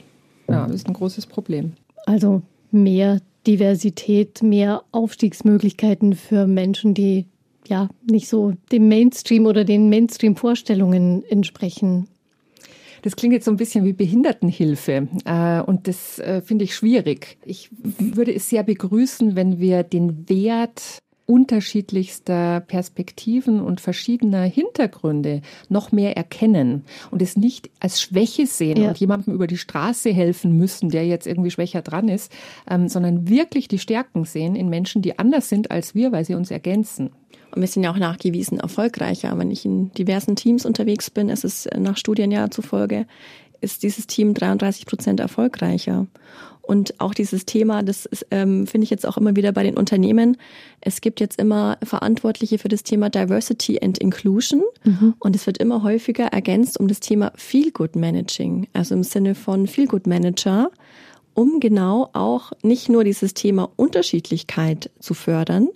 [0.49, 1.73] Ja, das ist ein großes Problem.
[2.07, 7.27] Also mehr Diversität, mehr Aufstiegsmöglichkeiten für Menschen, die
[7.67, 12.09] ja nicht so dem Mainstream oder den Mainstream-Vorstellungen entsprechen.
[13.03, 17.39] Das klingt jetzt so ein bisschen wie Behindertenhilfe äh, und das äh, finde ich schwierig.
[17.45, 21.01] Ich würde es sehr begrüßen, wenn wir den Wert
[21.31, 28.89] unterschiedlichster Perspektiven und verschiedener Hintergründe noch mehr erkennen und es nicht als Schwäche sehen ja.
[28.89, 32.33] und jemandem über die Straße helfen müssen, der jetzt irgendwie schwächer dran ist,
[32.69, 36.35] ähm, sondern wirklich die Stärken sehen in Menschen, die anders sind als wir, weil sie
[36.35, 37.11] uns ergänzen.
[37.53, 39.39] Und wir sind ja auch nachgewiesen erfolgreicher.
[39.39, 43.07] Wenn ich in diversen Teams unterwegs bin, ist es nach Studien ja zufolge,
[43.61, 46.09] ist dieses Team 33 Prozent erfolgreicher.
[46.63, 49.77] Und auch dieses Thema, das ist, ähm, finde ich jetzt auch immer wieder bei den
[49.77, 50.37] Unternehmen.
[50.81, 54.63] Es gibt jetzt immer Verantwortliche für das Thema Diversity and Inclusion.
[54.85, 55.15] Mhm.
[55.19, 58.69] Und es wird immer häufiger ergänzt um das Thema Feel Good Managing.
[58.73, 60.71] Also im Sinne von Feel Good Manager,
[61.35, 65.69] um genau auch nicht nur dieses Thema Unterschiedlichkeit zu fördern,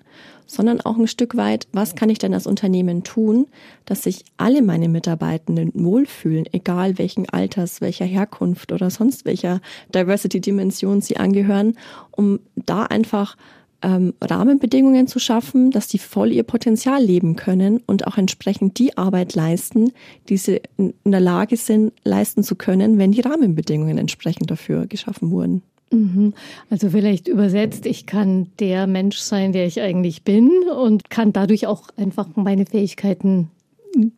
[0.55, 3.47] sondern auch ein Stück weit, was kann ich denn als Unternehmen tun,
[3.85, 9.61] dass sich alle meine Mitarbeitenden wohlfühlen, egal welchen Alters, welcher Herkunft oder sonst welcher
[9.95, 11.77] Diversity-Dimension sie angehören,
[12.11, 13.37] um da einfach
[13.85, 18.97] ähm, Rahmenbedingungen zu schaffen, dass die voll ihr Potenzial leben können und auch entsprechend die
[18.97, 19.93] Arbeit leisten,
[20.29, 25.31] die sie in der Lage sind, leisten zu können, wenn die Rahmenbedingungen entsprechend dafür geschaffen
[25.31, 25.62] wurden.
[25.90, 26.35] Mhm.
[26.70, 31.66] Also vielleicht übersetzt, ich kann der Mensch sein, der ich eigentlich bin und kann dadurch
[31.66, 33.51] auch einfach meine Fähigkeiten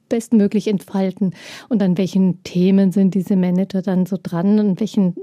[0.08, 1.34] bestmöglich entfalten.
[1.68, 4.58] Und an welchen Themen sind diese Manager dann so dran?
[4.58, 5.14] An welchen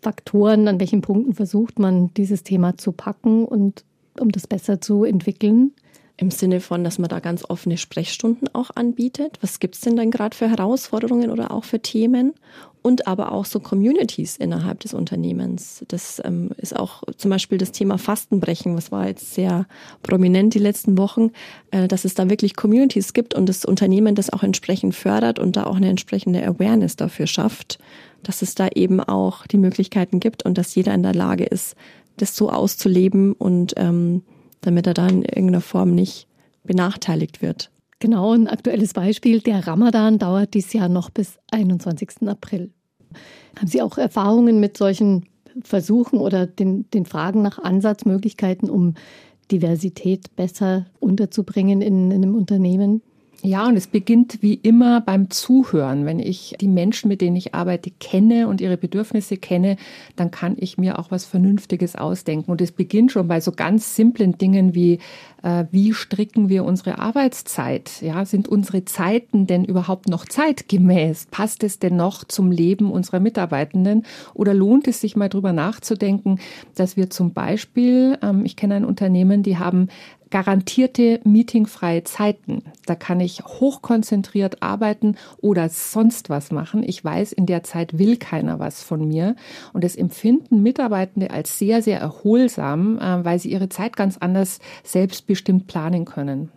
[0.00, 3.84] Faktoren, an welchen Punkten versucht man, dieses Thema zu packen und
[4.18, 5.72] um das besser zu entwickeln?
[6.20, 9.38] Im Sinne von, dass man da ganz offene Sprechstunden auch anbietet.
[9.40, 12.34] Was gibt's denn dann gerade für Herausforderungen oder auch für Themen?
[12.82, 15.82] Und aber auch so Communities innerhalb des Unternehmens.
[15.88, 19.66] Das ähm, ist auch zum Beispiel das Thema Fastenbrechen, was war jetzt sehr
[20.02, 21.30] prominent die letzten Wochen,
[21.70, 25.56] äh, dass es da wirklich Communities gibt und das Unternehmen das auch entsprechend fördert und
[25.56, 27.78] da auch eine entsprechende Awareness dafür schafft,
[28.22, 31.76] dass es da eben auch die Möglichkeiten gibt und dass jeder in der Lage ist,
[32.18, 34.22] das so auszuleben und ähm,
[34.60, 36.26] damit er da in irgendeiner Form nicht
[36.64, 37.70] benachteiligt wird.
[37.98, 39.40] Genau, ein aktuelles Beispiel.
[39.40, 42.28] Der Ramadan dauert dieses Jahr noch bis 21.
[42.28, 42.70] April.
[43.58, 45.26] Haben Sie auch Erfahrungen mit solchen
[45.62, 48.94] Versuchen oder den, den Fragen nach Ansatzmöglichkeiten, um
[49.50, 53.02] Diversität besser unterzubringen in, in einem Unternehmen?
[53.42, 56.04] Ja, und es beginnt wie immer beim Zuhören.
[56.04, 59.76] Wenn ich die Menschen, mit denen ich arbeite, kenne und ihre Bedürfnisse kenne,
[60.14, 62.50] dann kann ich mir auch was Vernünftiges ausdenken.
[62.50, 64.98] Und es beginnt schon bei so ganz simplen Dingen wie,
[65.42, 68.02] äh, wie stricken wir unsere Arbeitszeit?
[68.02, 71.28] Ja, sind unsere Zeiten denn überhaupt noch zeitgemäß?
[71.30, 74.04] Passt es denn noch zum Leben unserer Mitarbeitenden?
[74.34, 76.40] Oder lohnt es sich mal drüber nachzudenken,
[76.74, 79.88] dass wir zum Beispiel, ähm, ich kenne ein Unternehmen, die haben
[80.30, 82.62] garantierte meetingfreie Zeiten.
[82.86, 86.82] Da kann ich hochkonzentriert arbeiten oder sonst was machen.
[86.82, 89.36] Ich weiß, in der Zeit will keiner was von mir.
[89.72, 94.60] Und das empfinden Mitarbeitende als sehr, sehr erholsam, äh, weil sie ihre Zeit ganz anders
[94.84, 96.50] selbstbestimmt planen können.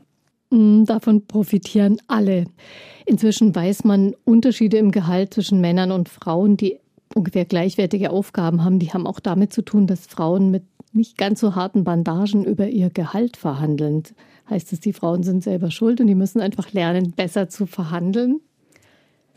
[0.51, 2.45] Mm, davon profitieren alle.
[3.05, 6.77] Inzwischen weiß man Unterschiede im Gehalt zwischen Männern und Frauen, die
[7.15, 8.79] ungefähr gleichwertige Aufgaben haben.
[8.79, 12.67] Die haben auch damit zu tun, dass Frauen mit nicht ganz so harten Bandagen über
[12.67, 14.03] ihr Gehalt verhandeln.
[14.49, 18.41] Heißt es, die Frauen sind selber schuld und die müssen einfach lernen, besser zu verhandeln?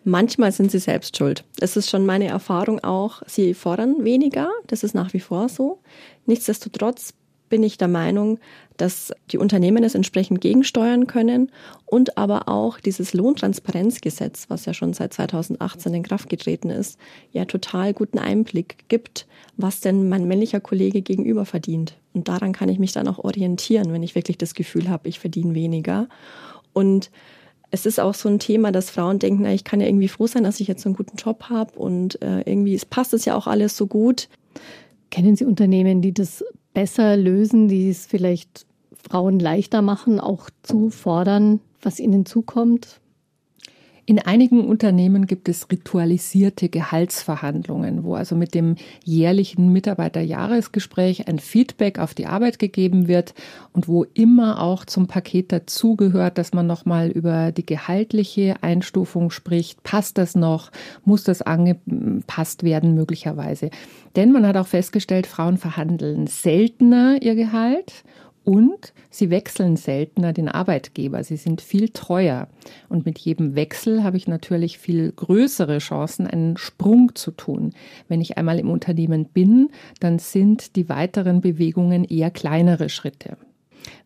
[0.05, 1.45] Manchmal sind sie selbst schuld.
[1.61, 5.81] Es ist schon meine Erfahrung auch, sie fordern weniger, das ist nach wie vor so.
[6.27, 7.15] Nichtsdestotrotz
[7.49, 8.39] bin ich der Meinung,
[8.77, 11.51] dass die Unternehmen es entsprechend gegensteuern können
[11.87, 16.99] und aber auch dieses Lohntransparenzgesetz, was ja schon seit 2018 in Kraft getreten ist,
[17.33, 21.97] ja total guten Einblick gibt, was denn mein männlicher Kollege gegenüber verdient.
[22.13, 25.19] Und daran kann ich mich dann auch orientieren, wenn ich wirklich das Gefühl habe, ich
[25.19, 26.09] verdiene weniger.
[26.73, 27.11] Und
[27.71, 30.27] es ist auch so ein Thema, dass Frauen denken, na, ich kann ja irgendwie froh
[30.27, 33.25] sein, dass ich jetzt so einen guten Job habe und äh, irgendwie es passt es
[33.25, 34.29] ja auch alles so gut.
[35.11, 36.45] Kennen Sie Unternehmen, die das
[36.77, 38.67] besser lösen, die es vielleicht
[39.09, 43.01] Frauen leichter machen, auch zu fordern, was ihnen zukommt?
[44.09, 51.99] In einigen Unternehmen gibt es ritualisierte Gehaltsverhandlungen, wo also mit dem jährlichen Mitarbeiterjahresgespräch ein Feedback
[51.99, 53.35] auf die Arbeit gegeben wird
[53.73, 59.83] und wo immer auch zum Paket dazugehört, dass man nochmal über die gehaltliche Einstufung spricht.
[59.83, 60.71] Passt das noch?
[61.05, 63.71] Muss das angepasst werden möglicherweise?
[64.15, 68.05] Denn man hat auch festgestellt, Frauen verhandeln seltener ihr Gehalt
[68.47, 71.25] und sie wechseln seltener den Arbeitgeber.
[71.25, 72.47] Sie sind viel treuer.
[72.89, 77.73] Und mit jedem Wechsel habe ich natürlich viel größere Chancen, einen Sprung zu tun.
[78.07, 83.37] Wenn ich einmal im Unternehmen bin, dann sind die weiteren Bewegungen eher kleinere Schritte.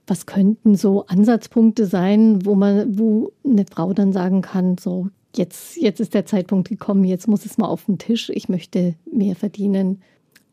[0.06, 5.76] Was könnten so Ansatzpunkte sein, wo man, wo eine Frau dann sagen kann, so jetzt,
[5.76, 9.36] jetzt ist der Zeitpunkt gekommen, jetzt muss es mal auf den Tisch, ich möchte mehr
[9.36, 10.00] verdienen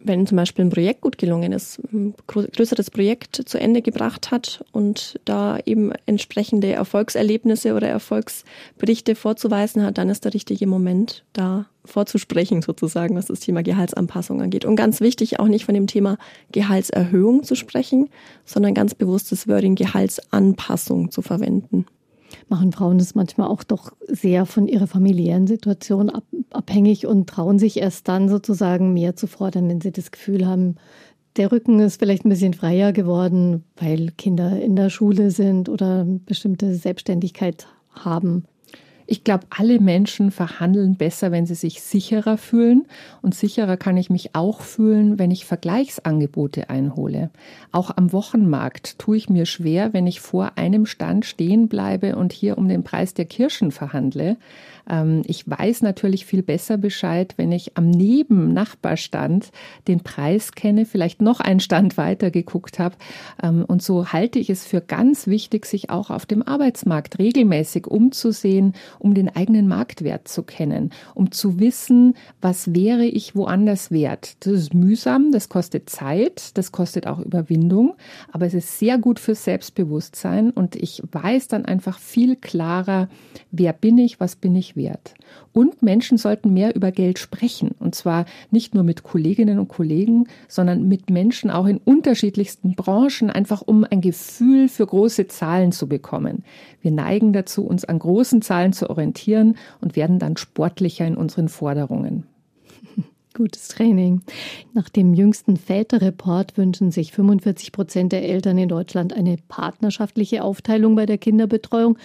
[0.08, 4.64] wenn zum Beispiel ein Projekt gut gelungen ist, ein größeres Projekt zu Ende gebracht hat
[4.72, 11.68] und da eben entsprechende Erfolgserlebnisse oder Erfolgsberichte vorzuweisen hat, dann ist der richtige Moment, da
[11.86, 14.66] vorzusprechen sozusagen, was das Thema Gehaltsanpassung angeht.
[14.66, 16.18] Und ganz wichtig, auch nicht von dem Thema
[16.52, 18.10] Gehaltserhöhung zu sprechen,
[18.46, 21.86] sondern ganz bewusst das Wording Gehaltsanpassung zu verwenden
[22.50, 27.60] machen Frauen das manchmal auch doch sehr von ihrer familiären Situation ab, abhängig und trauen
[27.60, 30.76] sich erst dann sozusagen mehr zu fordern, wenn sie das Gefühl haben,
[31.38, 36.06] der Rücken ist vielleicht ein bisschen freier geworden, weil Kinder in der Schule sind oder
[36.06, 38.46] bestimmte Selbstständigkeit haben.
[39.10, 42.86] Ich glaube, alle Menschen verhandeln besser, wenn sie sich sicherer fühlen.
[43.22, 47.30] Und sicherer kann ich mich auch fühlen, wenn ich Vergleichsangebote einhole.
[47.72, 52.34] Auch am Wochenmarkt tue ich mir schwer, wenn ich vor einem Stand stehen bleibe und
[52.34, 54.38] hier um den Preis der Kirschen verhandle.
[54.90, 59.52] Ähm, ich weiß natürlich viel besser Bescheid, wenn ich am Neben-Nachbarstand
[59.88, 62.96] den Preis kenne, vielleicht noch einen Stand weiter geguckt habe.
[63.42, 67.88] Ähm, und so halte ich es für ganz wichtig, sich auch auf dem Arbeitsmarkt regelmäßig
[67.88, 74.36] umzusehen um den eigenen Marktwert zu kennen, um zu wissen, was wäre ich woanders wert.
[74.46, 77.96] Das ist mühsam, das kostet Zeit, das kostet auch Überwindung,
[78.32, 83.10] aber es ist sehr gut fürs Selbstbewusstsein und ich weiß dann einfach viel klarer,
[83.52, 85.16] wer bin ich, was bin ich wert.
[85.54, 87.72] Und Menschen sollten mehr über Geld sprechen.
[87.80, 93.30] Und zwar nicht nur mit Kolleginnen und Kollegen, sondern mit Menschen auch in unterschiedlichsten Branchen,
[93.30, 96.44] einfach um ein Gefühl für große Zahlen zu bekommen.
[96.82, 101.50] Wir neigen dazu, uns an großen Zahlen zu orientieren und werden dann sportlicher in unseren
[101.50, 102.26] Forderungen.
[103.34, 104.22] Gutes Training.
[104.74, 110.96] Nach dem jüngsten Väterreport wünschen sich 45 Prozent der Eltern in Deutschland eine partnerschaftliche Aufteilung
[110.96, 111.98] bei der Kinderbetreuung.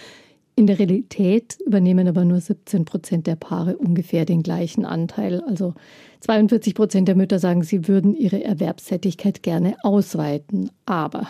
[0.55, 5.41] In der Realität übernehmen aber nur 17 Prozent der Paare ungefähr den gleichen Anteil.
[5.41, 5.73] Also
[6.19, 10.69] 42 Prozent der Mütter sagen, sie würden ihre Erwerbstätigkeit gerne ausweiten.
[10.85, 11.27] Aber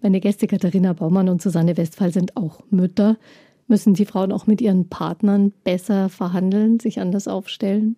[0.00, 3.16] meine Gäste Katharina Baumann und Susanne Westphal sind auch Mütter.
[3.72, 7.96] Müssen die Frauen auch mit ihren Partnern besser verhandeln, sich anders aufstellen?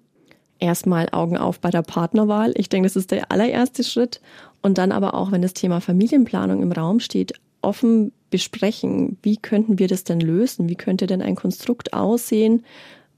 [0.60, 2.52] Erstmal Augen auf bei der Partnerwahl.
[2.54, 4.20] Ich denke, das ist der allererste Schritt.
[4.62, 9.80] Und dann aber auch, wenn das Thema Familienplanung im Raum steht, offen besprechen, wie könnten
[9.80, 10.68] wir das denn lösen?
[10.68, 12.62] Wie könnte denn ein Konstrukt aussehen,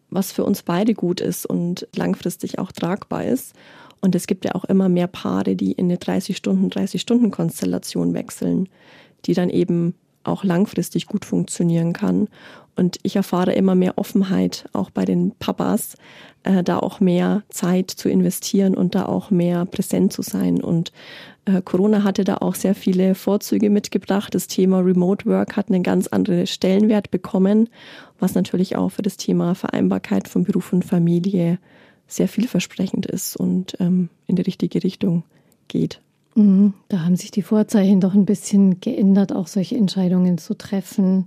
[0.09, 3.55] was für uns beide gut ist und langfristig auch tragbar ist?
[4.01, 8.71] Und es gibt ja auch immer mehr Paare, die in eine 30-Stunden, 30-Stunden-Konstellation wechseln,
[9.27, 9.95] die dann eben
[10.29, 12.29] auch langfristig gut funktionieren kann.
[12.77, 15.97] Und ich erfahre immer mehr Offenheit, auch bei den Papas,
[16.43, 20.63] äh, da auch mehr Zeit zu investieren und da auch mehr präsent zu sein.
[20.63, 20.93] Und
[21.47, 24.35] äh, Corona hatte da auch sehr viele Vorzüge mitgebracht.
[24.35, 27.71] Das Thema Remote Work hat einen ganz anderen Stellenwert bekommen,
[28.19, 31.59] was natürlich auch für das Thema Vereinbarkeit von Beruf und Familie
[32.07, 35.25] sehr vielversprechend ist und ähm, in die richtige Richtung
[35.69, 36.01] geht.
[36.37, 36.75] Mhm.
[36.89, 41.27] Da haben sich die Vorzeichen doch ein bisschen geändert, auch solche Entscheidungen zu treffen.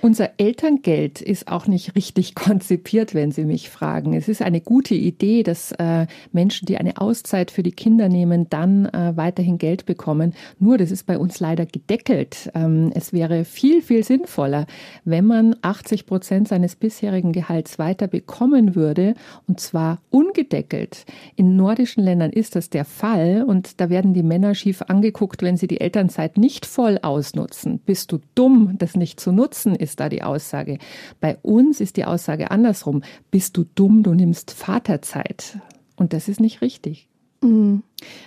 [0.00, 4.14] Unser Elterngeld ist auch nicht richtig konzipiert, wenn Sie mich fragen.
[4.14, 8.48] Es ist eine gute Idee, dass äh, Menschen, die eine Auszeit für die Kinder nehmen,
[8.48, 10.34] dann äh, weiterhin Geld bekommen.
[10.60, 12.48] Nur, das ist bei uns leider gedeckelt.
[12.54, 14.66] Ähm, es wäre viel, viel sinnvoller,
[15.04, 19.14] wenn man 80 Prozent seines bisherigen Gehalts weiter bekommen würde,
[19.48, 21.06] und zwar ungedeckelt.
[21.34, 25.56] In nordischen Ländern ist das der Fall und da werden die Männer schief angeguckt, wenn
[25.56, 27.80] sie die Elternzeit nicht voll ausnutzen.
[27.84, 29.74] Bist du dumm, das nicht zu nutzen?
[29.96, 30.78] Da die Aussage.
[31.20, 33.02] Bei uns ist die Aussage andersrum.
[33.30, 35.58] Bist du dumm, du nimmst Vaterzeit.
[35.96, 37.08] Und das ist nicht richtig.
[37.42, 37.82] Mhm.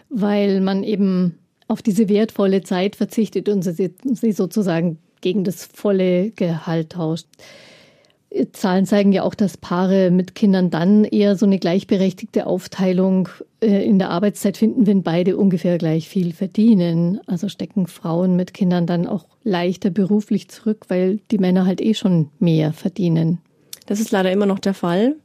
[0.10, 6.91] Weil man eben auf diese wertvolle Zeit verzichtet und sie sozusagen gegen das volle Gehalt
[6.91, 7.28] tauscht.
[8.54, 13.28] Zahlen zeigen ja auch, dass Paare mit Kindern dann eher so eine gleichberechtigte Aufteilung
[13.62, 17.20] äh, in der Arbeitszeit finden, wenn beide ungefähr gleich viel verdienen.
[17.28, 21.94] Also stecken Frauen mit Kindern dann auch leichter beruflich zurück, weil die Männer halt eh
[21.94, 23.39] schon mehr verdienen.
[23.86, 25.15] Das ist leider immer noch der Fall.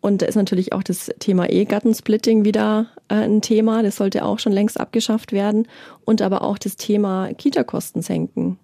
[0.00, 3.82] Und da ist natürlich auch das Thema Ehegattensplitting wieder äh, ein Thema.
[3.84, 5.68] Das sollte auch schon längst abgeschafft werden.
[6.04, 8.58] Und aber auch das Thema Kita-Kosten senken.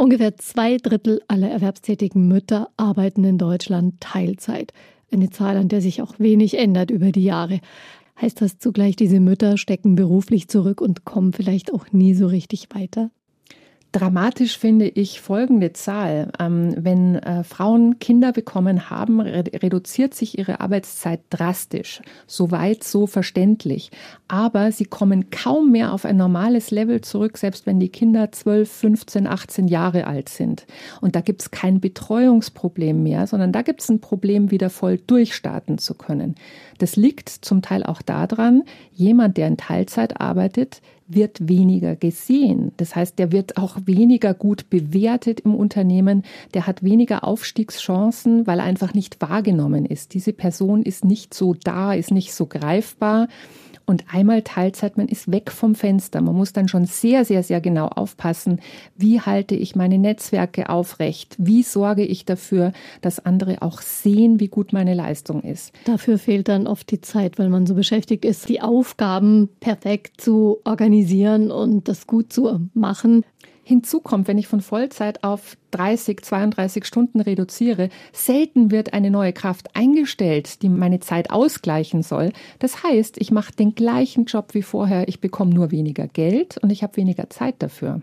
[0.00, 4.72] Ungefähr zwei Drittel aller erwerbstätigen Mütter arbeiten in Deutschland Teilzeit.
[5.10, 7.60] Eine Zahl, an der sich auch wenig ändert über die Jahre.
[8.20, 12.68] Heißt das zugleich, diese Mütter stecken beruflich zurück und kommen vielleicht auch nie so richtig
[12.72, 13.10] weiter?
[13.92, 16.30] Dramatisch finde ich folgende Zahl.
[16.38, 22.02] Ähm, wenn äh, Frauen Kinder bekommen haben, reduziert sich ihre Arbeitszeit drastisch.
[22.26, 23.90] Soweit so verständlich.
[24.28, 28.70] Aber sie kommen kaum mehr auf ein normales Level zurück, selbst wenn die Kinder 12,
[28.70, 30.66] 15, 18 Jahre alt sind.
[31.00, 34.98] Und da gibt es kein Betreuungsproblem mehr, sondern da gibt es ein Problem, wieder voll
[34.98, 36.34] durchstarten zu können.
[36.76, 42.72] Das liegt zum Teil auch daran, jemand, der in Teilzeit arbeitet, wird weniger gesehen.
[42.76, 46.22] Das heißt, der wird auch weniger gut bewertet im Unternehmen,
[46.54, 50.14] der hat weniger Aufstiegschancen, weil er einfach nicht wahrgenommen ist.
[50.14, 53.28] Diese Person ist nicht so da, ist nicht so greifbar.
[53.88, 56.20] Und einmal Teilzeit, man ist weg vom Fenster.
[56.20, 58.60] Man muss dann schon sehr, sehr, sehr genau aufpassen,
[58.98, 61.34] wie halte ich meine Netzwerke aufrecht?
[61.38, 65.72] Wie sorge ich dafür, dass andere auch sehen, wie gut meine Leistung ist?
[65.86, 70.58] Dafür fehlt dann oft die Zeit, weil man so beschäftigt ist, die Aufgaben perfekt zu
[70.64, 73.24] organisieren und das gut zu machen.
[73.68, 79.34] Hinzu kommt, wenn ich von Vollzeit auf 30, 32 Stunden reduziere, selten wird eine neue
[79.34, 82.32] Kraft eingestellt, die meine Zeit ausgleichen soll.
[82.60, 86.70] Das heißt, ich mache den gleichen Job wie vorher, ich bekomme nur weniger Geld und
[86.70, 88.00] ich habe weniger Zeit dafür.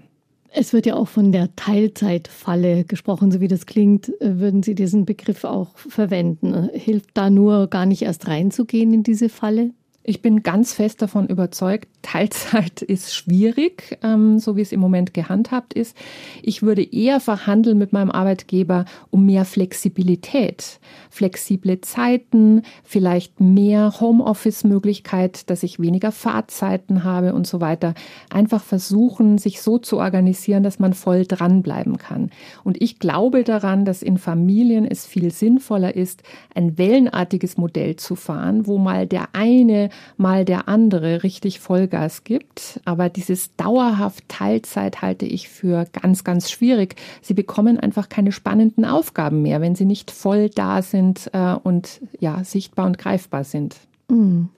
[0.53, 4.13] Es wird ja auch von der Teilzeitfalle gesprochen, so wie das klingt.
[4.19, 6.69] Würden Sie diesen Begriff auch verwenden?
[6.73, 9.71] Hilft da nur gar nicht erst reinzugehen in diese Falle?
[10.07, 15.15] Ich bin ganz fest davon überzeugt, Teilzeit ist schwierig, ähm, so wie es im Moment
[15.15, 15.97] gehandhabt ist.
[16.43, 25.49] Ich würde eher verhandeln mit meinem Arbeitgeber um mehr Flexibilität, flexible Zeiten, vielleicht mehr Homeoffice-Möglichkeit,
[25.49, 27.95] dass ich weniger Fahrzeiten habe und so weiter.
[28.29, 32.29] Einfach versuchen, sich so zu organisieren, dass man voll dranbleiben kann.
[32.63, 36.21] Und ich glaube daran, dass in Familien es viel sinnvoller ist,
[36.53, 42.79] ein wellenartiges Modell zu fahren, wo mal der eine mal der andere richtig Vollgas gibt.
[42.85, 46.95] Aber dieses dauerhaft Teilzeit halte ich für ganz, ganz schwierig.
[47.21, 52.01] Sie bekommen einfach keine spannenden Aufgaben mehr, wenn sie nicht voll da sind äh, und
[52.19, 53.75] ja, sichtbar und greifbar sind.
[54.09, 54.49] Mhm.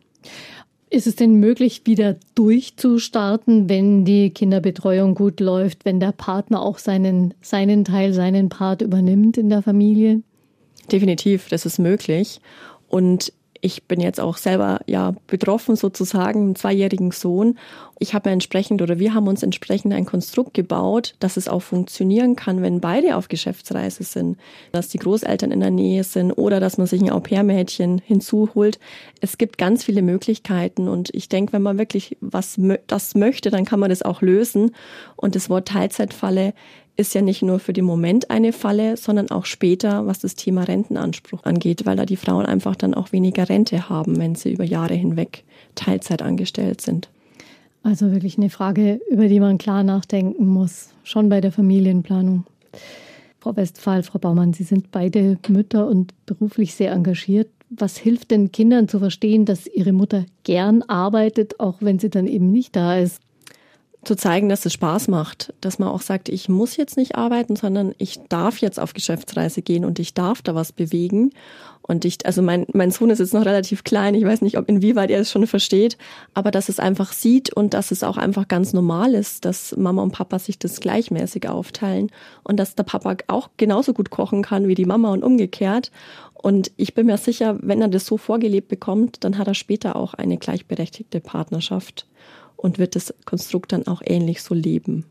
[0.90, 6.78] Ist es denn möglich, wieder durchzustarten, wenn die Kinderbetreuung gut läuft, wenn der Partner auch
[6.78, 10.22] seinen, seinen Teil, seinen Part übernimmt in der Familie?
[10.90, 12.40] Definitiv, das ist möglich.
[12.88, 17.58] Und ich bin jetzt auch selber ja betroffen sozusagen, einen zweijährigen Sohn.
[18.00, 22.36] Ich habe entsprechend oder wir haben uns entsprechend ein Konstrukt gebaut, dass es auch funktionieren
[22.36, 24.38] kann, wenn beide auf Geschäftsreise sind,
[24.72, 28.80] dass die Großeltern in der Nähe sind oder dass man sich ein Au-pair-Mädchen hinzuholt.
[29.22, 33.66] Es gibt ganz viele Möglichkeiten und ich denke, wenn man wirklich was das möchte, dann
[33.66, 34.76] kann man das auch lösen.
[35.16, 36.54] Und das Wort Teilzeitfalle
[36.98, 40.64] ist ja nicht nur für den Moment eine Falle, sondern auch später, was das Thema
[40.64, 44.64] Rentenanspruch angeht, weil da die Frauen einfach dann auch weniger Rente haben, wenn sie über
[44.64, 45.44] Jahre hinweg
[45.76, 47.10] Teilzeit angestellt sind.
[47.84, 52.46] Also wirklich eine Frage, über die man klar nachdenken muss, schon bei der Familienplanung.
[53.40, 57.48] Frau Westphal, Frau Baumann, Sie sind beide Mütter und beruflich sehr engagiert.
[57.70, 62.28] Was hilft denn Kindern zu verstehen, dass ihre Mutter gern arbeitet, auch wenn sie dann
[62.28, 63.22] eben nicht da ist?
[64.04, 67.56] Zu zeigen, dass es Spaß macht, dass man auch sagt, ich muss jetzt nicht arbeiten,
[67.56, 71.32] sondern ich darf jetzt auf Geschäftsreise gehen und ich darf da was bewegen.
[71.82, 74.68] Und ich, also mein, mein Sohn ist jetzt noch relativ klein, ich weiß nicht, ob
[74.68, 75.98] inwieweit er es schon versteht,
[76.34, 80.04] aber dass es einfach sieht und dass es auch einfach ganz normal ist, dass Mama
[80.04, 82.12] und Papa sich das gleichmäßig aufteilen
[82.44, 85.92] und dass der Papa auch genauso gut kochen kann wie die Mama und umgekehrt.
[86.34, 89.96] Und ich bin mir sicher, wenn er das so vorgelebt bekommt, dann hat er später
[89.96, 92.06] auch eine gleichberechtigte Partnerschaft
[92.58, 95.06] und wird das Konstrukt dann auch ähnlich so leben.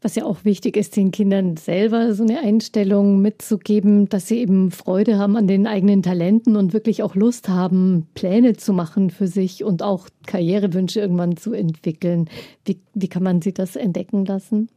[0.00, 4.72] Was ja auch wichtig ist, den Kindern selber so eine Einstellung mitzugeben, dass sie eben
[4.72, 9.28] Freude haben an den eigenen Talenten und wirklich auch Lust haben, Pläne zu machen für
[9.28, 12.28] sich und auch Karrierewünsche irgendwann zu entwickeln.
[12.64, 14.68] Wie, wie kann man sie das entdecken lassen?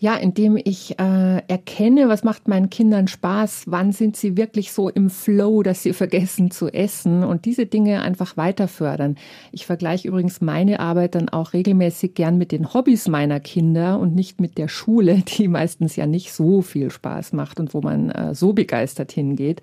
[0.00, 4.88] Ja, indem ich äh, erkenne, was macht meinen Kindern Spaß, wann sind sie wirklich so
[4.88, 9.16] im Flow, dass sie vergessen zu essen und diese Dinge einfach weiter fördern.
[9.52, 14.14] Ich vergleiche übrigens meine Arbeit dann auch regelmäßig gern mit den Hobbys meiner Kinder und
[14.14, 18.10] nicht mit der Schule, die meistens ja nicht so viel Spaß macht und wo man
[18.10, 19.62] äh, so begeistert hingeht.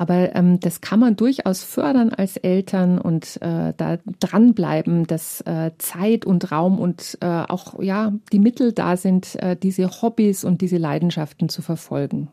[0.00, 5.72] Aber ähm, das kann man durchaus fördern als Eltern und äh, da dranbleiben, dass äh,
[5.76, 10.62] Zeit und Raum und äh, auch ja die Mittel da sind, äh, diese Hobbys und
[10.62, 12.28] diese Leidenschaften zu verfolgen.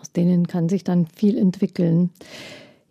[0.00, 2.10] Aus denen kann sich dann viel entwickeln.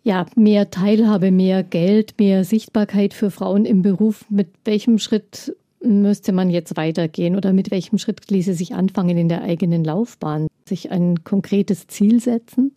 [0.02, 4.26] Ja, mehr Teilhabe, mehr Geld, mehr Sichtbarkeit für Frauen im Beruf.
[4.28, 9.30] Mit welchem Schritt müsste man jetzt weitergehen oder mit welchem Schritt ließe sich anfangen in
[9.30, 10.48] der eigenen Laufbahn?
[10.68, 12.72] Sich ein konkretes Ziel setzen?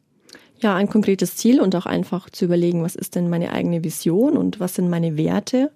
[0.60, 4.38] Ja, ein konkretes Ziel und auch einfach zu überlegen, was ist denn meine eigene Vision
[4.38, 5.72] und was sind meine Werte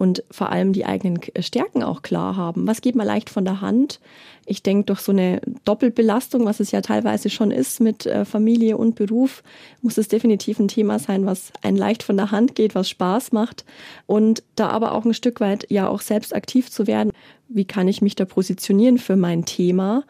[0.00, 2.66] und vor allem die eigenen Stärken auch klar haben.
[2.66, 4.00] Was geht mal leicht von der Hand?
[4.46, 8.78] Ich denke, durch so eine Doppelbelastung, was es ja teilweise schon ist mit äh, Familie
[8.78, 9.42] und Beruf,
[9.82, 13.32] muss es definitiv ein Thema sein, was ein leicht von der Hand geht, was Spaß
[13.32, 13.66] macht
[14.06, 17.12] und da aber auch ein Stück weit ja auch selbst aktiv zu werden.
[17.48, 20.04] Wie kann ich mich da positionieren für mein Thema?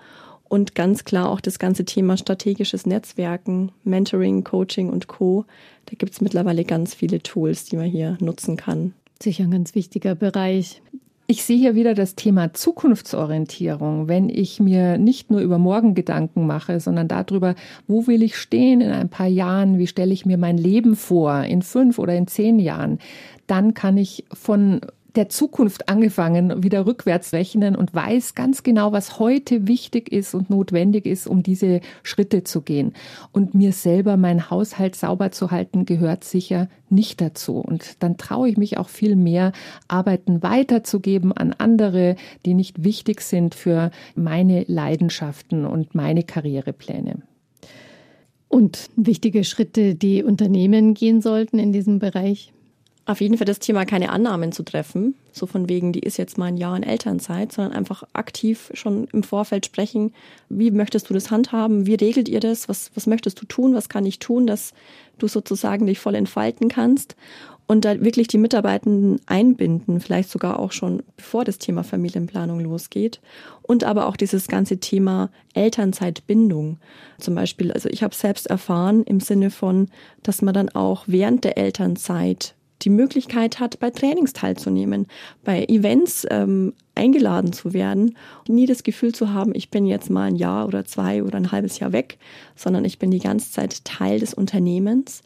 [0.51, 5.47] Und ganz klar auch das ganze Thema strategisches Netzwerken, Mentoring, Coaching und Co.
[5.87, 8.93] Da gibt es mittlerweile ganz viele Tools, die man hier nutzen kann.
[9.23, 10.83] Sicher ein ganz wichtiger Bereich.
[11.29, 14.09] Ich sehe hier wieder das Thema Zukunftsorientierung.
[14.09, 17.55] Wenn ich mir nicht nur über morgen Gedanken mache, sondern darüber,
[17.87, 21.45] wo will ich stehen in ein paar Jahren, wie stelle ich mir mein Leben vor
[21.45, 22.99] in fünf oder in zehn Jahren,
[23.47, 24.81] dann kann ich von
[25.17, 30.51] der Zukunft angefangen, wieder rückwärts rechnen und weiß ganz genau, was heute wichtig ist und
[30.51, 32.93] notwendig ist, um diese Schritte zu gehen.
[33.33, 37.59] Und mir selber meinen Haushalt sauber zu halten, gehört sicher nicht dazu.
[37.59, 39.53] Und dann traue ich mich auch viel mehr,
[39.89, 47.23] Arbeiten weiterzugeben an andere, die nicht wichtig sind für meine Leidenschaften und meine Karrierepläne.
[48.49, 52.53] Und wichtige Schritte, die Unternehmen gehen sollten in diesem Bereich?
[53.07, 56.39] Auf jeden Fall das Thema keine Annahmen zu treffen, so von wegen, die ist jetzt
[56.39, 60.13] mal ein Jahr in Elternzeit, sondern einfach aktiv schon im Vorfeld sprechen,
[60.49, 63.89] wie möchtest du das handhaben, wie regelt ihr das, was, was möchtest du tun, was
[63.89, 64.75] kann ich tun, dass
[65.19, 67.17] du sozusagen dich voll entfalten kannst?
[67.67, 73.21] Und da wirklich die Mitarbeitenden einbinden, vielleicht sogar auch schon bevor das Thema Familienplanung losgeht.
[73.63, 76.79] Und aber auch dieses ganze Thema Elternzeitbindung.
[77.21, 79.89] Zum Beispiel, also ich habe selbst erfahren im Sinne von,
[80.25, 85.07] dass man dann auch während der Elternzeit die Möglichkeit hat, bei Trainings teilzunehmen,
[85.45, 88.17] bei Events ähm, eingeladen zu werden,
[88.49, 91.53] nie das Gefühl zu haben, ich bin jetzt mal ein Jahr oder zwei oder ein
[91.53, 92.19] halbes Jahr weg,
[92.57, 95.23] sondern ich bin die ganze Zeit Teil des Unternehmens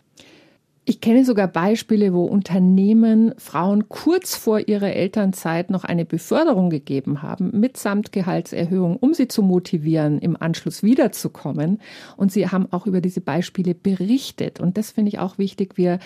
[0.87, 7.23] ich kenne sogar Beispiele, wo Unternehmen Frauen kurz vor ihrer Elternzeit noch eine Beförderung gegeben
[7.23, 11.81] haben, mitsamt Gehaltserhöhung, um sie zu motivieren, im Anschluss wiederzukommen.
[12.19, 14.61] Und sie haben auch über diese Beispiele berichtet.
[14.61, 15.79] Und das finde ich auch wichtig.
[15.79, 16.01] Wir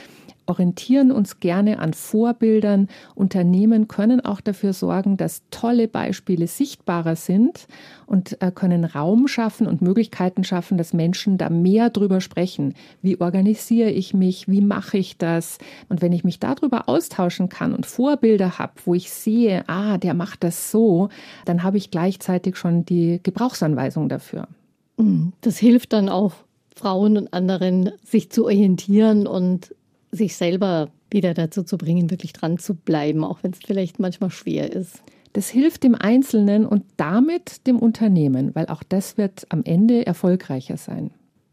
[0.48, 2.88] orientieren uns gerne an Vorbildern.
[3.14, 7.66] Unternehmen können auch dafür sorgen, dass tolle Beispiele sichtbarer sind
[8.06, 12.74] und äh, können Raum schaffen und Möglichkeiten schaffen, dass Menschen da mehr drüber sprechen.
[13.02, 14.48] Wie organisiere ich mich?
[14.48, 15.58] Wie mache ich das?
[15.88, 20.14] Und wenn ich mich darüber austauschen kann und Vorbilder habe, wo ich sehe, ah, der
[20.14, 21.10] macht das so,
[21.44, 24.48] dann habe ich gleichzeitig schon die Gebrauchsanweisung dafür.
[24.96, 25.32] Mhm.
[25.42, 26.32] Das hilft dann auch
[26.74, 29.74] Frauen und anderen, sich zu orientieren und
[30.10, 34.30] sich selber wieder dazu zu bringen, wirklich dran zu bleiben, auch wenn es vielleicht manchmal
[34.30, 35.02] schwer ist.
[35.32, 40.76] Das hilft dem Einzelnen und damit dem Unternehmen, weil auch das wird am Ende erfolgreicher
[40.76, 41.10] sein.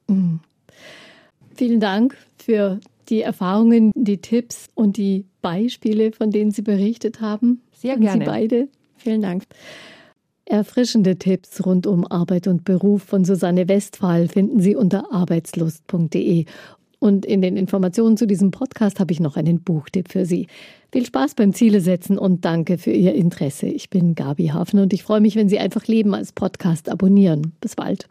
[0.07, 0.39] Mhm.
[1.55, 2.79] Vielen Dank für
[3.09, 7.61] die Erfahrungen, die Tipps und die Beispiele, von denen Sie berichtet haben.
[7.73, 8.25] Sehr gerne.
[8.25, 8.67] Sie beide.
[8.97, 9.43] Vielen Dank.
[10.47, 16.45] Erfrischende Tipps rund um Arbeit und Beruf von Susanne Westphal finden Sie unter arbeitslust.de.
[16.99, 20.47] Und in den Informationen zu diesem Podcast habe ich noch einen Buchtipp für Sie.
[20.91, 23.67] Viel Spaß beim Ziele setzen und danke für Ihr Interesse.
[23.67, 27.53] Ich bin Gabi Hafner und ich freue mich, wenn Sie einfach Leben als Podcast abonnieren.
[27.59, 28.07] Bis bald.